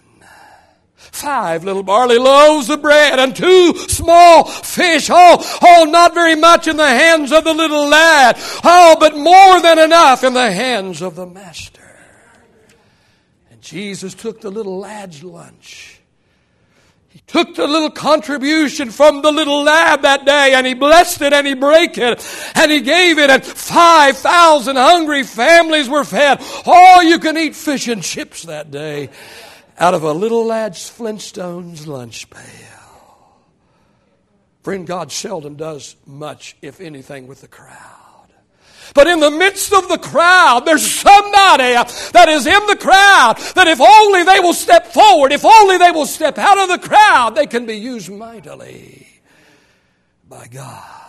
Five 0.97 1.63
little 1.63 1.83
barley 1.83 2.19
loaves 2.19 2.71
of 2.71 2.81
bread 2.81 3.19
and 3.19 3.37
two 3.37 3.77
small 3.89 4.45
fish. 4.45 5.09
Oh, 5.11 5.59
oh, 5.63 5.85
not 5.85 6.15
very 6.15 6.35
much 6.35 6.67
in 6.67 6.77
the 6.77 6.87
hands 6.87 7.33
of 7.33 7.45
the 7.45 7.53
little 7.53 7.87
lad. 7.87 8.37
Oh, 8.65 8.97
but 8.99 9.17
more 9.17 9.61
than 9.61 9.79
enough 9.79 10.25
in 10.25 10.33
the 10.33 10.51
hands 10.51 11.03
of 11.03 11.15
the 11.15 11.27
master. 11.27 11.99
And 13.51 13.61
Jesus 13.61 14.15
took 14.15 14.41
the 14.41 14.51
little 14.51 14.79
lad's 14.79 15.23
lunch 15.23 16.02
he 17.13 17.21
took 17.27 17.55
the 17.55 17.67
little 17.67 17.91
contribution 17.91 18.91
from 18.91 19.21
the 19.21 19.31
little 19.31 19.63
lad 19.65 20.03
that 20.03 20.25
day 20.25 20.55
and 20.55 20.67
he 20.67 20.73
blessed 20.73 21.21
it 21.21 21.35
and 21.35 21.47
he 21.47 21.53
broke 21.53 21.99
it 21.99 22.53
and 22.55 22.73
he 22.73 22.81
gave 22.81 23.19
it 23.19 23.29
and 23.29 23.45
5,000 23.45 24.77
hungry 24.77 25.23
families 25.23 25.91
were 25.91 26.05
fed. 26.05 26.43
All 26.65 27.03
you 27.03 27.19
can 27.19 27.37
eat 27.37 27.55
fish 27.55 27.87
and 27.87 28.03
chips 28.03 28.45
that 28.45 28.71
day 28.71 29.11
out 29.79 29.93
of 29.93 30.05
a 30.05 30.13
little 30.13 30.47
lad's 30.47 30.91
Flintstones 30.91 31.87
lunch 31.87 32.31
pail. 32.31 32.73
Friend, 34.63 34.87
God 34.87 35.13
seldom 35.13 35.57
does 35.57 35.97
much, 36.07 36.57
if 36.63 36.81
anything, 36.81 37.27
with 37.27 37.41
the 37.41 37.49
crowd. 37.49 38.02
But 38.95 39.07
in 39.07 39.21
the 39.21 39.31
midst 39.31 39.73
of 39.73 39.89
the 39.89 39.99
crowd, 39.99 40.65
there's 40.67 40.89
somebody 40.89 41.73
that 42.13 42.27
is 42.29 42.47
in 42.47 42.67
the 42.67 42.77
crowd 42.77 43.37
that 43.55 43.67
if 43.67 43.81
only 43.81 44.25
they 44.25 44.41
will 44.41 44.55
step 44.55 44.87
forward, 44.87 45.33
if 45.33 45.45
only 45.45 45.79
they 45.79 45.91
will 45.91 46.07
step 46.07 46.39
out 46.39 46.59
of 46.59 46.69
the 46.69 46.87
crowd, 46.87 47.35
they 47.35 47.47
can 47.47 47.65
be 47.65 47.77
used 47.77 48.11
mightily 48.11 49.07
by 50.29 50.47
God. 50.49 51.03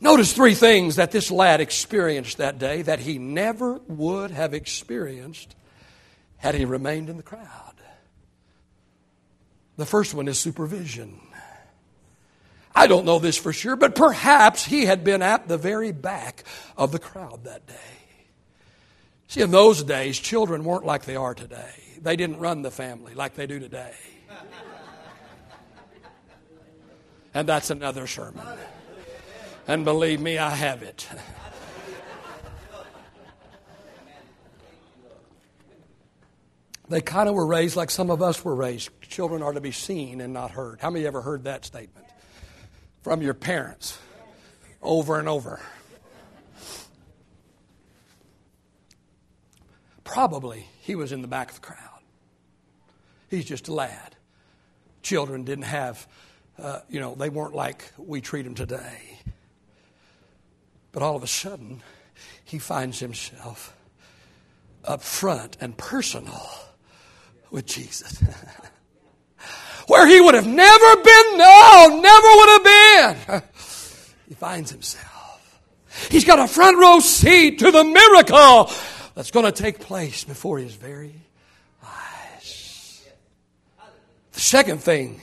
Notice 0.00 0.34
three 0.34 0.54
things 0.54 0.96
that 0.96 1.12
this 1.12 1.30
lad 1.30 1.60
experienced 1.60 2.36
that 2.36 2.58
day 2.58 2.82
that 2.82 3.00
he 3.00 3.18
never 3.18 3.80
would 3.88 4.30
have 4.30 4.52
experienced 4.52 5.56
had 6.36 6.54
he 6.54 6.66
remained 6.66 7.08
in 7.08 7.16
the 7.16 7.22
crowd. 7.22 7.74
The 9.76 9.86
first 9.86 10.14
one 10.14 10.28
is 10.28 10.38
supervision. 10.38 11.20
I 12.74 12.86
don't 12.86 13.04
know 13.04 13.18
this 13.18 13.36
for 13.36 13.52
sure, 13.52 13.76
but 13.76 13.94
perhaps 13.94 14.64
he 14.64 14.84
had 14.84 15.04
been 15.04 15.22
at 15.22 15.46
the 15.46 15.56
very 15.56 15.92
back 15.92 16.44
of 16.76 16.90
the 16.90 16.98
crowd 16.98 17.44
that 17.44 17.66
day. 17.66 17.74
See, 19.28 19.40
in 19.40 19.50
those 19.50 19.82
days, 19.82 20.18
children 20.18 20.64
weren't 20.64 20.84
like 20.84 21.04
they 21.04 21.16
are 21.16 21.34
today. 21.34 21.74
They 22.00 22.16
didn't 22.16 22.38
run 22.40 22.62
the 22.62 22.70
family 22.70 23.14
like 23.14 23.34
they 23.34 23.46
do 23.46 23.60
today. 23.60 23.94
And 27.32 27.48
that's 27.48 27.70
another 27.70 28.06
sermon. 28.06 28.46
And 29.66 29.84
believe 29.84 30.20
me, 30.20 30.38
I 30.38 30.50
have 30.50 30.82
it. 30.82 31.08
They 36.88 37.00
kind 37.00 37.28
of 37.28 37.34
were 37.34 37.46
raised 37.46 37.76
like 37.76 37.90
some 37.90 38.10
of 38.10 38.20
us 38.20 38.44
were 38.44 38.54
raised. 38.54 38.90
Children 39.00 39.42
are 39.42 39.52
to 39.52 39.60
be 39.60 39.72
seen 39.72 40.20
and 40.20 40.32
not 40.34 40.50
heard. 40.50 40.80
How 40.80 40.90
many 40.90 41.06
ever 41.06 41.22
heard 41.22 41.44
that 41.44 41.64
statement? 41.64 42.03
From 43.04 43.20
your 43.20 43.34
parents 43.34 43.98
over 44.82 45.18
and 45.18 45.28
over. 45.28 45.60
Probably 50.04 50.66
he 50.80 50.94
was 50.94 51.12
in 51.12 51.20
the 51.20 51.28
back 51.28 51.50
of 51.50 51.56
the 51.56 51.60
crowd. 51.60 51.78
He's 53.28 53.44
just 53.44 53.68
a 53.68 53.74
lad. 53.74 54.16
Children 55.02 55.44
didn't 55.44 55.64
have, 55.64 56.06
uh, 56.58 56.80
you 56.88 56.98
know, 56.98 57.14
they 57.14 57.28
weren't 57.28 57.54
like 57.54 57.92
we 57.98 58.22
treat 58.22 58.42
them 58.42 58.54
today. 58.54 59.20
But 60.90 61.02
all 61.02 61.14
of 61.14 61.22
a 61.22 61.26
sudden, 61.26 61.82
he 62.42 62.58
finds 62.58 63.00
himself 63.00 63.76
up 64.82 65.02
front 65.02 65.58
and 65.60 65.76
personal 65.76 66.48
with 67.50 67.66
Jesus. 67.66 68.22
where 69.86 70.06
he 70.06 70.20
would 70.20 70.34
have 70.34 70.46
never 70.46 70.96
been, 70.96 71.38
no, 71.38 72.00
never 72.00 72.28
would 72.36 72.48
have 72.48 72.64
been. 72.64 73.42
He 74.26 74.34
finds 74.34 74.70
himself. 74.70 75.60
He's 76.10 76.24
got 76.24 76.38
a 76.38 76.48
front 76.48 76.78
row 76.78 76.98
seat 77.00 77.58
to 77.58 77.70
the 77.70 77.84
miracle 77.84 78.70
that's 79.14 79.30
going 79.30 79.46
to 79.46 79.52
take 79.52 79.80
place 79.80 80.24
before 80.24 80.58
his 80.58 80.74
very 80.74 81.14
eyes. 81.84 83.06
The 84.32 84.40
second 84.40 84.78
thing 84.78 85.20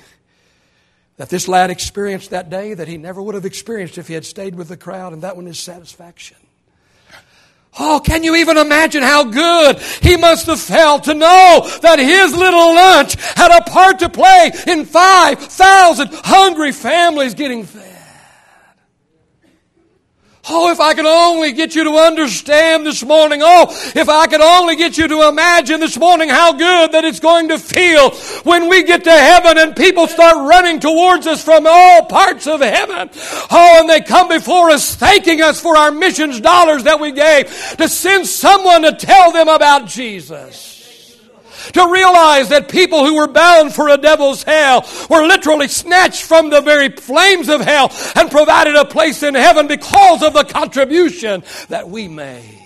that 1.18 1.30
this 1.30 1.48
lad 1.48 1.72
experienced 1.72 2.30
that 2.30 2.50
day 2.50 2.74
that 2.74 2.88
he 2.88 2.98
never 2.98 3.22
would 3.22 3.36
have 3.36 3.46
experienced 3.46 3.98
if 3.98 4.08
he 4.08 4.14
had 4.14 4.26
stayed 4.26 4.56
with 4.56 4.70
the 4.70 4.78
crowd, 4.78 5.14
and 5.14 5.24
that 5.24 5.36
one 5.36 5.48
is 5.48 5.60
satisfaction. 5.60 6.38
Oh, 7.80 8.02
can 8.04 8.24
you 8.24 8.36
even 8.36 8.58
imagine 8.58 9.02
how 9.02 9.24
good 9.24 9.80
he 10.02 10.18
must 10.18 10.48
have 10.48 10.60
felt 10.60 11.06
to 11.06 11.14
know 11.14 11.70
that 11.82 12.00
his 12.00 12.36
little 12.36 12.76
lunch 12.76 13.16
had 13.36 13.58
a 13.58 13.64
part 13.70 14.00
to 14.00 14.10
play 14.10 14.52
in 14.68 14.86
5,000 14.86 16.10
hungry 16.12 16.74
families 16.74 17.34
getting 17.34 17.64
fed? 17.64 17.91
Oh, 20.50 20.72
if 20.72 20.80
I 20.80 20.94
could 20.94 21.06
only 21.06 21.52
get 21.52 21.76
you 21.76 21.84
to 21.84 21.92
understand 21.92 22.86
this 22.86 23.04
morning. 23.04 23.42
Oh, 23.44 23.68
if 23.96 24.10
I 24.10 24.26
could 24.26 24.42
only 24.42 24.76
get 24.76 24.98
you 24.98 25.08
to 25.08 25.28
imagine 25.28 25.80
this 25.80 25.98
morning 26.00 26.30
how 26.30 26.54
good 26.54 26.94
that 26.94 27.06
it's 27.06 27.20
going 27.20 27.50
to 27.50 27.60
feel 27.60 28.10
when 28.44 28.68
we 28.68 28.84
get 28.84 29.04
to 29.04 29.12
heaven 29.12 29.58
and 29.60 29.76
people 29.76 30.08
start 30.08 30.36
running 30.48 30.80
towards 30.80 31.28
us 31.28 31.44
from 31.44 31.66
all 31.68 32.06
parts 32.06 32.48
of 32.48 32.62
heaven. 32.62 33.10
Oh, 33.52 33.78
and 33.82 33.90
they 33.90 34.02
come 34.02 34.30
before 34.30 34.72
us 34.72 34.96
thanking 34.96 35.42
us 35.42 35.60
for 35.60 35.78
our 35.78 35.92
missions 35.92 36.40
dollars 36.40 36.84
that 36.86 37.00
we 37.00 37.12
gave 37.12 37.48
to 37.78 37.88
send 37.88 38.26
someone 38.26 38.82
to 38.82 38.94
tell 38.94 39.32
them 39.32 39.48
about 39.48 39.86
Jesus 39.86 40.71
to 41.74 41.92
realize 41.92 42.50
that 42.50 42.70
people 42.70 43.06
who 43.06 43.16
were 43.16 43.28
bound 43.28 43.74
for 43.74 43.90
a 43.90 43.98
devil's 43.98 44.44
hell 44.44 44.88
were 45.10 45.26
literally 45.26 45.68
snatched 45.68 46.24
from 46.24 46.50
the 46.50 46.62
very 46.62 46.90
flames 46.90 47.50
of 47.50 47.62
hell 47.62 47.92
and 48.16 48.32
provided 48.32 48.76
a 48.76 48.86
place 48.86 49.24
in 49.24 49.36
heaven 49.36 49.68
because 49.68 50.24
of 50.24 50.34
the 50.34 50.44
contribution 50.44 51.44
that 51.70 51.90
we 51.90 52.08
made. 52.08 52.60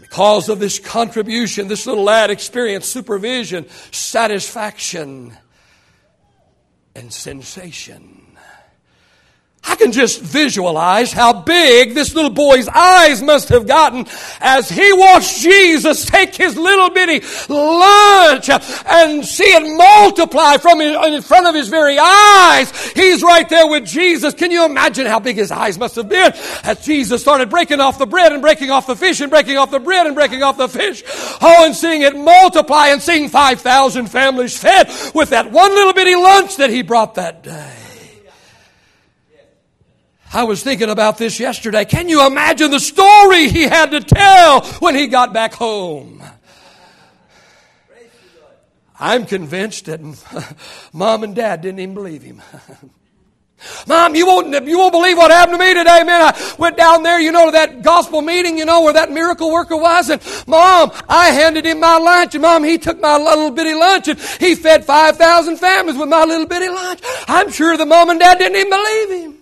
Because 0.00 0.48
of 0.48 0.58
this 0.58 0.78
contribution, 0.78 1.68
this 1.68 1.86
little 1.86 2.04
lad 2.04 2.30
experienced 2.30 2.90
supervision, 2.90 3.68
satisfaction, 3.90 5.36
and 6.94 7.12
sensation. 7.12 8.17
I 9.68 9.76
can 9.76 9.92
just 9.92 10.22
visualize 10.22 11.12
how 11.12 11.42
big 11.42 11.94
this 11.94 12.14
little 12.14 12.30
boy's 12.30 12.68
eyes 12.68 13.22
must 13.22 13.50
have 13.50 13.66
gotten 13.66 14.06
as 14.40 14.68
he 14.70 14.92
watched 14.94 15.40
Jesus 15.40 16.06
take 16.06 16.34
his 16.34 16.56
little 16.56 16.88
bitty 16.88 17.20
lunch 17.48 18.48
and 18.48 19.24
see 19.24 19.44
it 19.44 19.76
multiply 19.76 20.56
from 20.56 20.80
his, 20.80 20.96
in 21.06 21.20
front 21.20 21.46
of 21.46 21.54
his 21.54 21.68
very 21.68 21.98
eyes. 21.98 22.92
He's 22.92 23.22
right 23.22 23.46
there 23.48 23.68
with 23.68 23.84
Jesus. 23.84 24.32
Can 24.32 24.50
you 24.50 24.64
imagine 24.64 25.04
how 25.04 25.20
big 25.20 25.36
his 25.36 25.50
eyes 25.50 25.78
must 25.78 25.96
have 25.96 26.08
been 26.08 26.32
as 26.64 26.82
Jesus 26.84 27.20
started 27.20 27.50
breaking 27.50 27.80
off 27.80 27.98
the 27.98 28.06
bread 28.06 28.32
and 28.32 28.40
breaking 28.40 28.70
off 28.70 28.86
the 28.86 28.96
fish 28.96 29.20
and 29.20 29.30
breaking 29.30 29.58
off 29.58 29.70
the 29.70 29.80
bread 29.80 30.06
and 30.06 30.14
breaking 30.14 30.42
off 30.42 30.56
the 30.56 30.68
fish? 30.68 31.02
Oh, 31.42 31.66
and 31.66 31.76
seeing 31.76 32.00
it 32.00 32.16
multiply 32.16 32.88
and 32.88 33.02
seeing 33.02 33.28
5,000 33.28 34.06
families 34.06 34.56
fed 34.56 34.88
with 35.14 35.30
that 35.30 35.52
one 35.52 35.72
little 35.72 35.92
bitty 35.92 36.14
lunch 36.14 36.56
that 36.56 36.70
he 36.70 36.80
brought 36.80 37.16
that 37.16 37.42
day. 37.42 37.77
I 40.32 40.44
was 40.44 40.62
thinking 40.62 40.90
about 40.90 41.18
this 41.18 41.40
yesterday. 41.40 41.84
Can 41.84 42.08
you 42.08 42.26
imagine 42.26 42.70
the 42.70 42.80
story 42.80 43.48
he 43.48 43.62
had 43.62 43.92
to 43.92 44.00
tell 44.00 44.62
when 44.80 44.94
he 44.94 45.06
got 45.06 45.32
back 45.32 45.54
home? 45.54 46.22
I'm 49.00 49.26
convinced 49.26 49.86
that 49.86 50.00
mom 50.92 51.22
and 51.22 51.34
dad 51.34 51.62
didn't 51.62 51.80
even 51.80 51.94
believe 51.94 52.22
him. 52.22 52.42
Mom, 53.88 54.14
you 54.14 54.24
won't, 54.24 54.68
you 54.68 54.78
won't 54.78 54.92
believe 54.92 55.16
what 55.16 55.32
happened 55.32 55.58
to 55.58 55.64
me 55.64 55.74
today, 55.74 56.04
man. 56.04 56.22
I 56.22 56.54
went 56.58 56.76
down 56.76 57.02
there, 57.02 57.20
you 57.20 57.32
know, 57.32 57.46
to 57.46 57.52
that 57.52 57.82
gospel 57.82 58.22
meeting, 58.22 58.56
you 58.56 58.64
know, 58.64 58.82
where 58.82 58.92
that 58.92 59.10
miracle 59.10 59.50
worker 59.50 59.76
was. 59.76 60.10
And 60.10 60.22
mom, 60.46 60.92
I 61.08 61.30
handed 61.30 61.66
him 61.66 61.80
my 61.80 61.98
lunch. 61.98 62.36
And 62.36 62.42
mom, 62.42 62.62
he 62.62 62.78
took 62.78 63.00
my 63.00 63.16
little 63.16 63.50
bitty 63.50 63.74
lunch 63.74 64.06
and 64.06 64.18
he 64.38 64.54
fed 64.54 64.84
5,000 64.84 65.56
families 65.56 65.96
with 65.96 66.08
my 66.08 66.24
little 66.24 66.46
bitty 66.46 66.68
lunch. 66.68 67.00
I'm 67.26 67.50
sure 67.50 67.76
the 67.76 67.84
mom 67.84 68.10
and 68.10 68.20
dad 68.20 68.38
didn't 68.38 68.56
even 68.56 68.70
believe 68.70 69.24
him. 69.24 69.37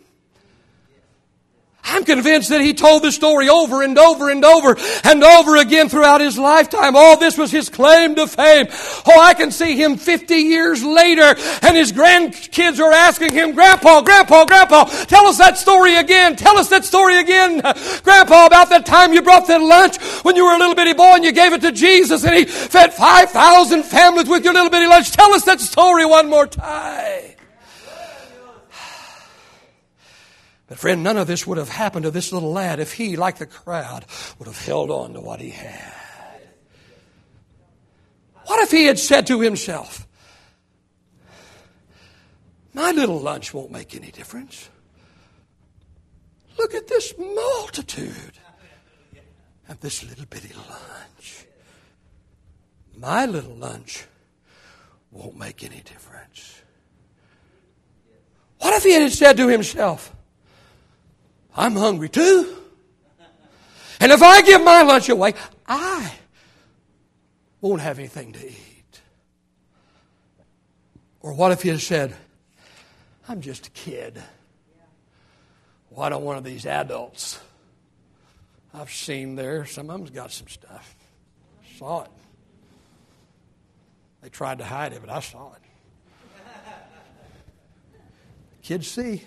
I'm 1.87 2.05
convinced 2.05 2.49
that 2.51 2.61
he 2.61 2.75
told 2.75 3.03
the 3.03 3.12
story 3.12 3.49
over 3.49 3.83
and 3.83 3.96
over 3.96 4.29
and 4.29 4.44
over 4.44 4.77
and 5.05 5.22
over 5.22 5.57
again 5.57 5.88
throughout 5.88 6.20
his 6.20 6.37
lifetime. 6.37 6.96
All 6.96 7.16
this 7.16 7.38
was 7.38 7.53
his 7.53 7.68
claim 7.68 8.16
to 8.16 8.27
fame. 8.27 8.66
Oh, 9.07 9.20
I 9.20 9.35
can 9.35 9.53
see 9.53 9.77
him 9.77 9.96
50 9.96 10.35
years 10.35 10.83
later 10.83 11.37
and 11.62 11.77
his 11.77 11.92
grandkids 11.92 12.81
are 12.81 12.92
asking 12.92 13.33
him, 13.33 13.53
Grandpa, 13.53 14.01
Grandpa, 14.01 14.44
Grandpa, 14.44 14.85
tell 15.05 15.27
us 15.27 15.38
that 15.38 15.59
story 15.59 15.96
again. 15.96 16.35
Tell 16.35 16.59
us 16.59 16.68
that 16.70 16.85
story 16.85 17.18
again, 17.18 17.61
Grandpa, 18.03 18.46
about 18.46 18.68
that 18.70 18.85
time 18.85 19.12
you 19.12 19.22
brought 19.22 19.46
that 19.46 19.61
lunch 19.61 19.96
when 20.25 20.35
you 20.35 20.44
were 20.44 20.55
a 20.55 20.59
little 20.59 20.75
bitty 20.75 20.94
boy 20.94 21.14
and 21.14 21.25
you 21.25 21.33
gave 21.33 21.53
it 21.53 21.61
to 21.61 21.70
Jesus 21.70 22.25
and 22.25 22.35
he 22.35 22.44
fed 22.46 22.92
5,000 22.94 23.85
families 23.85 24.29
with 24.29 24.44
your 24.44 24.55
little 24.55 24.70
bitty 24.70 24.87
lunch. 24.87 25.12
Tell 25.12 25.33
us 25.33 25.44
that 25.44 25.61
story 25.61 26.05
one 26.05 26.29
more 26.29 26.49
time. 26.49 27.36
But 30.66 30.79
friend, 30.79 31.02
none 31.02 31.16
of 31.16 31.26
this 31.26 31.46
would 31.46 31.59
have 31.59 31.68
happened 31.68 32.05
to 32.05 32.11
this 32.11 32.33
little 32.33 32.52
lad 32.52 32.81
if 32.81 32.94
he, 32.94 33.16
like 33.16 33.38
the 33.38 33.46
crowd, 33.46 34.05
would 34.38 34.46
have 34.46 34.64
held 34.64 34.90
on 34.90 35.12
to 35.12 35.20
what 35.20 35.40
he 35.40 35.50
had. 35.50 35.92
What 38.46 38.62
if 38.62 38.70
he 38.70 38.87
had 38.87 38.98
said 38.98 39.26
to 39.29 39.40
himself, 39.40 40.07
My 42.74 42.90
little 42.90 43.18
lunch 43.18 43.55
won't 43.55 43.70
make 43.70 43.94
any 43.94 44.11
difference. 44.11 44.68
Look 46.59 46.74
at 46.74 46.88
this 46.88 47.14
multitude 47.18 48.38
of 49.68 49.81
this 49.81 50.05
little 50.05 50.26
bitty 50.26 50.52
lunch. 50.68 51.46
My 52.96 53.26
little 53.26 53.55
lunch 53.55 54.07
won't 55.11 55.38
make 55.38 55.64
any 55.64 55.81
difference. 55.81 56.62
What 58.59 58.74
if 58.74 58.85
he 58.85 58.92
had 58.92 59.12
said 59.12 59.37
to 59.37 59.48
himself, 59.48 60.14
I'm 61.57 61.75
hungry 61.75 62.09
too. 62.09 62.55
And 63.99 64.12
if 64.12 64.23
I 64.23 64.42
give 64.42 64.62
my 64.62 64.83
lunch 64.83 65.09
away, 65.09 65.35
I 65.66 66.12
won't 67.61 67.81
have 67.81 67.99
anything 67.99 68.33
to 68.33 68.47
eat. 68.47 69.01
Or 71.21 71.33
what 71.33 71.51
if 71.53 71.62
he 71.62 71.71
had 71.71 71.81
said, 71.81 72.14
I'm 73.29 73.40
just 73.40 73.66
a 73.69 73.71
kid. 73.71 74.23
Why 75.88 76.11
don't 76.11 76.25
one 76.25 76.37
of 76.37 76.45
these 76.45 76.66
adults? 76.66 77.40
I've 78.75 78.90
seen 78.90 79.35
there, 79.35 79.64
some 79.64 79.88
of 79.88 79.99
them's 79.99 80.11
got 80.11 80.31
some 80.31 80.49
stuff. 80.49 80.95
Saw 81.79 82.03
it. 82.03 82.11
They 84.21 84.29
tried 84.29 84.59
to 84.59 84.64
hide 84.64 84.92
it, 84.92 85.01
but 85.01 85.11
I 85.11 85.21
saw 85.21 85.53
it. 85.55 85.62
Kids 88.62 88.88
see. 88.88 89.23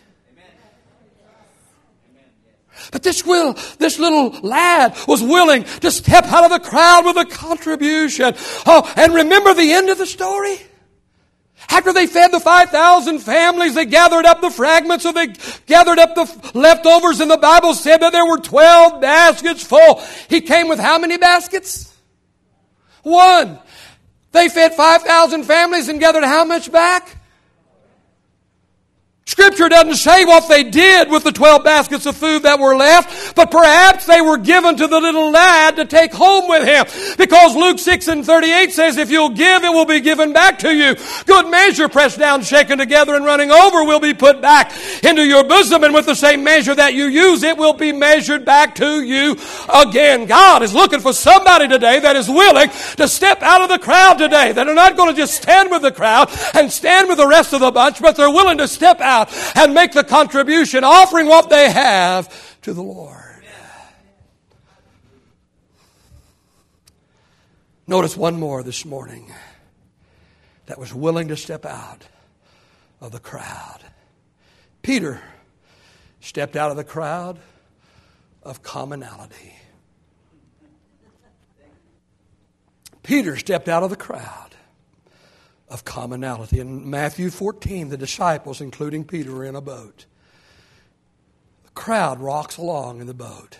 But 2.91 3.03
this 3.03 3.25
will, 3.25 3.53
this 3.77 3.99
little 3.99 4.29
lad 4.41 4.95
was 5.07 5.21
willing 5.21 5.63
to 5.81 5.91
step 5.91 6.25
out 6.25 6.43
of 6.43 6.51
the 6.51 6.67
crowd 6.67 7.05
with 7.05 7.17
a 7.17 7.25
contribution. 7.25 8.33
Oh, 8.65 8.91
and 8.95 9.13
remember 9.13 9.53
the 9.53 9.71
end 9.71 9.89
of 9.89 9.97
the 9.97 10.05
story? 10.05 10.57
After 11.69 11.93
they 11.93 12.07
fed 12.07 12.31
the 12.31 12.39
5,000 12.39 13.19
families, 13.19 13.75
they 13.75 13.85
gathered 13.85 14.25
up 14.25 14.41
the 14.41 14.49
fragments 14.49 15.05
or 15.05 15.13
they 15.13 15.27
gathered 15.67 15.99
up 15.99 16.15
the 16.15 16.51
leftovers 16.53 17.19
and 17.19 17.29
the 17.29 17.37
Bible 17.37 17.73
said 17.73 17.97
that 17.97 18.11
there 18.11 18.25
were 18.25 18.37
12 18.37 19.01
baskets 19.01 19.63
full. 19.63 20.01
He 20.29 20.41
came 20.41 20.67
with 20.67 20.79
how 20.79 20.97
many 20.97 21.17
baskets? 21.17 21.93
One. 23.03 23.59
They 24.31 24.49
fed 24.49 24.73
5,000 24.73 25.43
families 25.43 25.89
and 25.89 25.99
gathered 25.99 26.23
how 26.23 26.45
much 26.45 26.71
back? 26.71 27.18
Scripture 29.29 29.69
doesn't 29.69 29.97
say 29.97 30.25
what 30.25 30.49
they 30.49 30.63
did 30.63 31.07
with 31.07 31.23
the 31.23 31.31
12 31.31 31.63
baskets 31.63 32.07
of 32.07 32.17
food 32.17 32.41
that 32.41 32.59
were 32.59 32.75
left, 32.75 33.35
but 33.35 33.51
perhaps 33.51 34.07
they 34.07 34.21
were 34.21 34.39
given 34.39 34.75
to 34.75 34.87
the 34.87 34.99
little 34.99 35.29
lad 35.29 35.75
to 35.75 35.85
take 35.85 36.11
home 36.11 36.47
with 36.47 36.67
him. 36.67 37.15
Because 37.15 37.55
Luke 37.55 37.77
6 37.77 38.07
and 38.07 38.25
38 38.25 38.71
says, 38.71 38.97
if 38.97 39.11
you'll 39.11 39.29
give, 39.29 39.63
it 39.63 39.69
will 39.69 39.85
be 39.85 39.99
given 39.99 40.33
back 40.33 40.57
to 40.59 40.73
you. 40.73 40.95
Good 41.27 41.47
measure, 41.47 41.87
pressed 41.87 42.17
down, 42.17 42.41
shaken 42.41 42.79
together, 42.79 43.13
and 43.13 43.23
running 43.23 43.51
over 43.51 43.83
will 43.83 43.99
be 43.99 44.15
put 44.15 44.41
back 44.41 44.73
into 45.03 45.23
your 45.23 45.43
bosom. 45.43 45.83
And 45.83 45.93
with 45.93 46.07
the 46.07 46.15
same 46.15 46.43
measure 46.43 46.73
that 46.73 46.95
you 46.95 47.05
use, 47.05 47.43
it 47.43 47.55
will 47.55 47.73
be 47.73 47.91
measured 47.91 48.45
back 48.45 48.73
to 48.75 49.03
you 49.03 49.37
again. 49.71 50.25
God 50.25 50.63
is 50.63 50.73
looking 50.73 51.01
for 51.01 51.13
somebody 51.13 51.67
today 51.67 51.99
that 51.99 52.15
is 52.15 52.27
willing 52.27 52.69
to 52.97 53.07
step 53.07 53.43
out 53.43 53.61
of 53.61 53.69
the 53.69 53.77
crowd 53.77 54.15
today, 54.17 54.53
that 54.53 54.67
are 54.67 54.73
not 54.73 54.97
going 54.97 55.13
to 55.13 55.15
just 55.15 55.35
stand 55.39 55.69
with 55.69 55.83
the 55.83 55.91
crowd 55.91 56.31
and 56.55 56.71
stand 56.71 57.07
with 57.07 57.19
the 57.19 57.27
rest 57.27 57.53
of 57.53 57.59
the 57.59 57.69
bunch, 57.69 58.01
but 58.01 58.15
they're 58.15 58.31
willing 58.31 58.57
to 58.57 58.67
step 58.67 58.99
out 58.99 59.18
out 59.19 59.57
and 59.57 59.73
make 59.73 59.91
the 59.91 60.03
contribution, 60.03 60.83
offering 60.83 61.27
what 61.27 61.49
they 61.49 61.69
have 61.71 62.61
to 62.61 62.73
the 62.73 62.83
Lord. 62.83 63.25
Notice 67.87 68.15
one 68.15 68.39
more 68.39 68.61
this 68.61 68.85
morning 68.85 69.33
that 70.67 70.77
was 70.77 70.93
willing 70.93 71.29
to 71.29 71.35
step 71.35 71.65
out 71.65 72.07
of 73.01 73.11
the 73.11 73.19
crowd. 73.19 73.79
Peter 74.83 75.19
stepped 76.19 76.55
out 76.55 76.69
of 76.69 76.77
the 76.77 76.83
crowd 76.83 77.39
of 78.43 78.61
commonality. 78.61 79.55
Peter 83.01 83.35
stepped 83.37 83.67
out 83.67 83.81
of 83.81 83.89
the 83.89 83.95
crowd 83.95 84.48
of 85.69 85.85
commonality. 85.85 86.59
In 86.59 86.89
Matthew 86.89 87.29
14, 87.29 87.89
the 87.89 87.97
disciples, 87.97 88.61
including 88.61 89.03
Peter, 89.03 89.31
were 89.31 89.45
in 89.45 89.55
a 89.55 89.61
boat. 89.61 90.05
The 91.65 91.71
crowd 91.71 92.19
rocks 92.19 92.57
along 92.57 93.01
in 93.01 93.07
the 93.07 93.13
boat. 93.13 93.57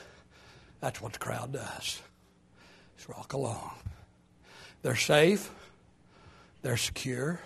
That's 0.82 1.02
what 1.02 1.14
the 1.14 1.20
crowd 1.20 1.54
does. 1.54 2.02
Just 2.98 3.10
rock 3.10 3.34
along. 3.34 3.72
They're 4.82 4.96
safe. 4.96 5.52
They're 6.62 6.78
secure. 6.78 7.40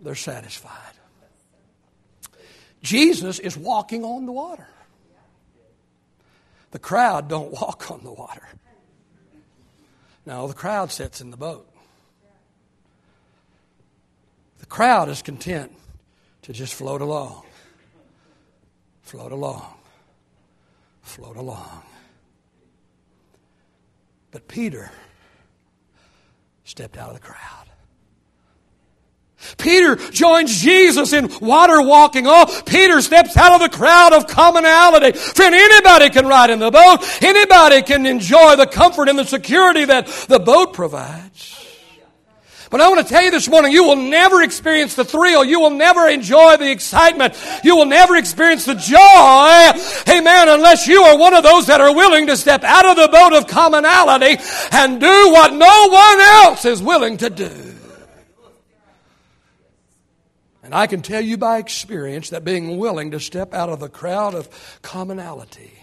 They're 0.00 0.14
satisfied. 0.14 0.94
Jesus 2.82 3.38
is 3.38 3.56
walking 3.56 4.04
on 4.04 4.26
the 4.26 4.32
water. 4.32 4.66
The 6.70 6.78
crowd 6.78 7.28
don't 7.28 7.50
walk 7.60 7.90
on 7.90 8.02
the 8.04 8.12
water. 8.12 8.46
No, 10.26 10.46
the 10.46 10.54
crowd 10.54 10.92
sits 10.92 11.20
in 11.20 11.30
the 11.30 11.36
boat. 11.36 11.66
The 14.58 14.59
crowd 14.70 15.10
is 15.10 15.20
content 15.20 15.72
to 16.42 16.54
just 16.54 16.72
float 16.72 17.02
along. 17.02 17.42
Float 19.02 19.32
along. 19.32 19.74
Float 21.02 21.36
along. 21.36 21.82
But 24.30 24.48
Peter 24.48 24.90
stepped 26.64 26.96
out 26.96 27.08
of 27.08 27.14
the 27.14 27.20
crowd. 27.20 27.66
Peter 29.58 29.96
joins 29.96 30.60
Jesus 30.60 31.12
in 31.12 31.30
water 31.40 31.82
walking. 31.82 32.26
Oh, 32.26 32.62
Peter 32.66 33.00
steps 33.00 33.36
out 33.36 33.60
of 33.60 33.70
the 33.70 33.76
crowd 33.76 34.12
of 34.12 34.26
commonality. 34.26 35.18
Friend, 35.18 35.54
anybody 35.54 36.10
can 36.10 36.26
ride 36.26 36.50
in 36.50 36.58
the 36.58 36.70
boat. 36.70 36.98
Anybody 37.22 37.82
can 37.82 38.06
enjoy 38.06 38.56
the 38.56 38.66
comfort 38.66 39.08
and 39.08 39.18
the 39.18 39.24
security 39.24 39.86
that 39.86 40.06
the 40.28 40.38
boat 40.38 40.74
provides. 40.74 41.59
But 42.70 42.80
I 42.80 42.88
want 42.88 43.04
to 43.04 43.12
tell 43.12 43.22
you 43.22 43.32
this 43.32 43.48
morning, 43.48 43.72
you 43.72 43.82
will 43.82 43.96
never 43.96 44.42
experience 44.42 44.94
the 44.94 45.04
thrill. 45.04 45.44
You 45.44 45.58
will 45.58 45.70
never 45.70 46.08
enjoy 46.08 46.56
the 46.56 46.70
excitement. 46.70 47.34
You 47.64 47.74
will 47.74 47.86
never 47.86 48.14
experience 48.14 48.64
the 48.64 48.76
joy, 48.76 50.14
amen, 50.14 50.48
unless 50.48 50.86
you 50.86 51.02
are 51.02 51.18
one 51.18 51.34
of 51.34 51.42
those 51.42 51.66
that 51.66 51.80
are 51.80 51.92
willing 51.92 52.28
to 52.28 52.36
step 52.36 52.62
out 52.62 52.86
of 52.86 52.96
the 52.96 53.08
boat 53.08 53.32
of 53.32 53.48
commonality 53.48 54.40
and 54.70 55.00
do 55.00 55.32
what 55.32 55.52
no 55.52 55.88
one 55.88 56.20
else 56.20 56.64
is 56.64 56.80
willing 56.80 57.16
to 57.16 57.28
do. 57.28 57.50
And 60.62 60.72
I 60.72 60.86
can 60.86 61.02
tell 61.02 61.20
you 61.20 61.36
by 61.36 61.58
experience 61.58 62.30
that 62.30 62.44
being 62.44 62.78
willing 62.78 63.10
to 63.10 63.18
step 63.18 63.52
out 63.52 63.68
of 63.68 63.80
the 63.80 63.88
crowd 63.88 64.36
of 64.36 64.48
commonality 64.82 65.79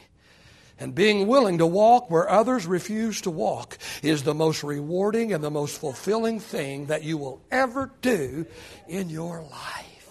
and 0.79 0.93
being 0.93 1.27
willing 1.27 1.57
to 1.57 1.65
walk 1.65 2.09
where 2.11 2.29
others 2.29 2.65
refuse 2.65 3.21
to 3.21 3.31
walk 3.31 3.77
is 4.03 4.23
the 4.23 4.33
most 4.33 4.63
rewarding 4.63 5.33
and 5.33 5.43
the 5.43 5.51
most 5.51 5.79
fulfilling 5.79 6.39
thing 6.39 6.87
that 6.87 7.03
you 7.03 7.17
will 7.17 7.41
ever 7.51 7.91
do 8.01 8.45
in 8.87 9.09
your 9.09 9.41
life. 9.41 10.09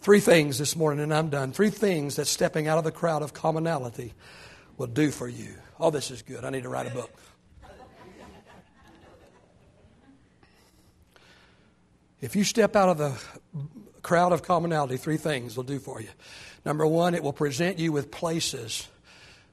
Three 0.00 0.20
things 0.20 0.58
this 0.58 0.76
morning, 0.76 1.02
and 1.02 1.14
I'm 1.14 1.30
done. 1.30 1.52
Three 1.52 1.70
things 1.70 2.16
that 2.16 2.26
stepping 2.26 2.68
out 2.68 2.76
of 2.76 2.84
the 2.84 2.92
crowd 2.92 3.22
of 3.22 3.32
commonality 3.32 4.12
will 4.76 4.86
do 4.86 5.10
for 5.10 5.28
you. 5.28 5.54
Oh, 5.80 5.90
this 5.90 6.10
is 6.10 6.20
good. 6.20 6.44
I 6.44 6.50
need 6.50 6.64
to 6.64 6.68
write 6.68 6.86
a 6.86 6.90
book. 6.90 7.10
If 12.20 12.36
you 12.36 12.44
step 12.44 12.74
out 12.74 12.88
of 12.88 12.98
the 12.98 13.20
crowd 14.02 14.32
of 14.32 14.42
commonality, 14.42 14.96
three 14.96 15.16
things 15.16 15.56
will 15.56 15.64
do 15.64 15.78
for 15.78 16.00
you. 16.00 16.08
Number 16.64 16.86
one, 16.86 17.14
it 17.14 17.22
will 17.22 17.32
present 17.32 17.78
you 17.78 17.92
with 17.92 18.10
places 18.10 18.88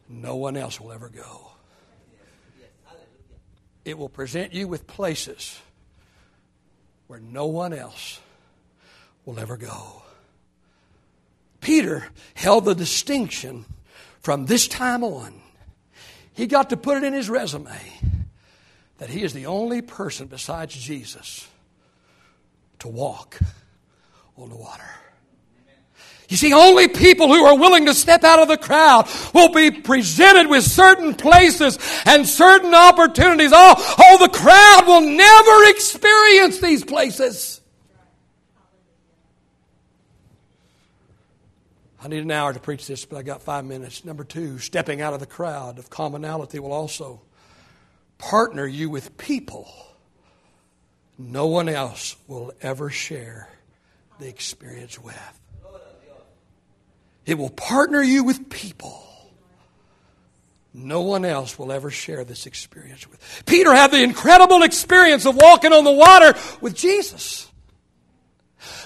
no 0.07 0.35
one 0.35 0.57
else 0.57 0.79
will 0.79 0.91
ever 0.91 1.09
go. 1.09 1.51
It 3.85 3.97
will 3.97 4.09
present 4.09 4.53
you 4.53 4.67
with 4.67 4.85
places 4.85 5.59
where 7.07 7.19
no 7.19 7.47
one 7.47 7.73
else 7.73 8.19
will 9.25 9.39
ever 9.39 9.57
go. 9.57 10.03
Peter 11.61 12.07
held 12.33 12.65
the 12.65 12.75
distinction 12.75 13.65
from 14.19 14.45
this 14.45 14.67
time 14.67 15.03
on. 15.03 15.33
He 16.33 16.47
got 16.47 16.69
to 16.69 16.77
put 16.77 16.97
it 16.97 17.03
in 17.03 17.13
his 17.13 17.29
resume 17.29 17.75
that 18.97 19.09
he 19.09 19.23
is 19.23 19.33
the 19.33 19.47
only 19.47 19.81
person 19.81 20.27
besides 20.27 20.75
Jesus 20.75 21.47
to 22.79 22.87
walk 22.87 23.39
on 24.37 24.49
the 24.49 24.55
water. 24.55 24.89
You 26.31 26.37
see, 26.37 26.53
only 26.53 26.87
people 26.87 27.27
who 27.27 27.43
are 27.43 27.57
willing 27.57 27.87
to 27.87 27.93
step 27.93 28.23
out 28.23 28.39
of 28.39 28.47
the 28.47 28.57
crowd 28.57 29.09
will 29.33 29.53
be 29.53 29.69
presented 29.69 30.49
with 30.49 30.63
certain 30.63 31.13
places 31.13 31.77
and 32.05 32.25
certain 32.25 32.73
opportunities. 32.73 33.51
Oh, 33.53 33.95
oh, 33.99 34.17
the 34.17 34.29
crowd 34.29 34.83
will 34.87 35.01
never 35.01 35.69
experience 35.69 36.59
these 36.59 36.85
places. 36.85 37.59
I 42.01 42.07
need 42.07 42.23
an 42.23 42.31
hour 42.31 42.53
to 42.53 42.61
preach 42.61 42.87
this, 42.87 43.03
but 43.03 43.17
I 43.17 43.23
got 43.23 43.41
five 43.41 43.65
minutes. 43.65 44.05
Number 44.05 44.23
two, 44.23 44.57
stepping 44.57 45.01
out 45.01 45.13
of 45.13 45.19
the 45.19 45.25
crowd 45.25 45.79
of 45.79 45.89
commonality 45.89 46.59
will 46.59 46.71
also 46.71 47.21
partner 48.17 48.65
you 48.65 48.89
with 48.89 49.17
people 49.17 49.69
no 51.17 51.47
one 51.47 51.67
else 51.67 52.15
will 52.27 52.53
ever 52.61 52.89
share 52.89 53.49
the 54.17 54.29
experience 54.29 54.97
with. 54.97 55.40
It 57.25 57.37
will 57.37 57.49
partner 57.49 58.01
you 58.01 58.23
with 58.23 58.49
people 58.49 59.01
no 60.73 61.01
one 61.01 61.25
else 61.25 61.59
will 61.59 61.71
ever 61.71 61.91
share 61.91 62.23
this 62.23 62.45
experience 62.45 63.09
with. 63.09 63.43
Peter 63.45 63.73
had 63.73 63.91
the 63.91 64.01
incredible 64.01 64.63
experience 64.63 65.25
of 65.25 65.35
walking 65.35 65.73
on 65.73 65.83
the 65.83 65.91
water 65.91 66.33
with 66.61 66.75
Jesus. 66.75 67.51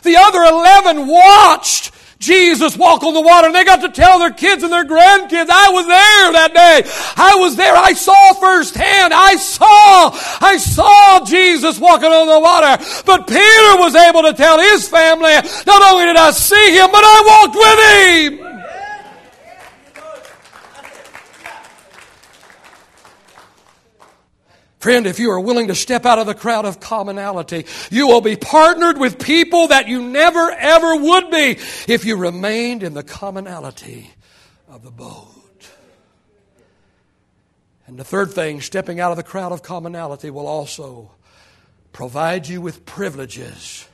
The 0.02 0.16
other 0.18 0.42
11 0.44 1.08
watched 1.08 1.92
Jesus 2.20 2.78
walk 2.78 3.04
on 3.04 3.14
the 3.14 3.22
water 3.22 3.48
and 3.48 3.56
they 3.56 3.66
got 3.66 3.82
to 3.82 3.90
tell 3.90 4.20
their 4.20 4.32
kids 4.32 4.64
and 4.64 4.72
their 4.72 4.86
grandkids, 4.86 5.50
I 5.50 5.70
was 5.70 5.86
there 5.86 6.32
that 6.32 6.54
day. 6.54 6.90
I 7.18 7.36
was 7.36 7.56
there. 7.56 7.76
I 7.76 7.94
saw 7.94 8.34
firsthand. 8.34 9.14
I 9.14 9.36
saw, 9.36 10.12
I 10.42 10.58
saw 10.58 11.26
Jesus 11.26 11.80
walking 11.80 12.10
on 12.12 12.28
the 12.28 12.40
water. 12.40 12.84
But 13.06 13.28
Peter 13.28 13.78
was 13.78 13.96
able 13.96 14.24
to 14.24 14.34
tell 14.34 14.60
his 14.60 14.88
family, 14.88 15.34
not 15.68 15.82
only 15.92 16.06
did 16.06 16.16
I 16.16 16.32
see 16.32 16.72
him, 16.72 16.90
but 16.92 17.04
I 17.04 17.18
walked 17.28 18.40
with 18.40 18.40
him. 18.40 18.55
Friend, 24.80 25.08
if 25.08 25.20
you 25.20 25.32
are 25.32 25.40
willing 25.40 25.68
to 25.70 25.76
step 25.76 26.06
out 26.06 26.20
of 26.20 26.28
the 26.28 26.36
crowd 26.36 26.66
of 26.66 26.80
commonality, 26.80 27.66
you 27.90 28.08
will 28.08 28.22
be 28.22 28.36
partnered 28.36 28.98
with 28.98 29.24
people 29.24 29.70
that 29.70 29.88
you 29.88 30.02
never 30.02 30.52
ever 30.52 30.96
would 30.96 31.32
be 31.32 31.58
if 31.88 32.06
you 32.06 32.18
remained 32.18 32.84
in 32.84 32.94
the 32.94 33.04
commonality 33.04 34.12
of 34.70 34.84
the 34.84 34.92
boat. 34.92 35.36
And 37.88 37.98
the 37.98 38.04
third 38.04 38.32
thing, 38.32 38.62
stepping 38.62 39.00
out 39.00 39.12
of 39.12 39.18
the 39.18 39.24
crowd 39.24 39.52
of 39.52 39.64
commonality 39.64 40.30
will 40.30 40.48
also 40.48 41.12
provide 41.92 42.48
you 42.48 42.62
with 42.62 42.86
privileges 42.86 43.88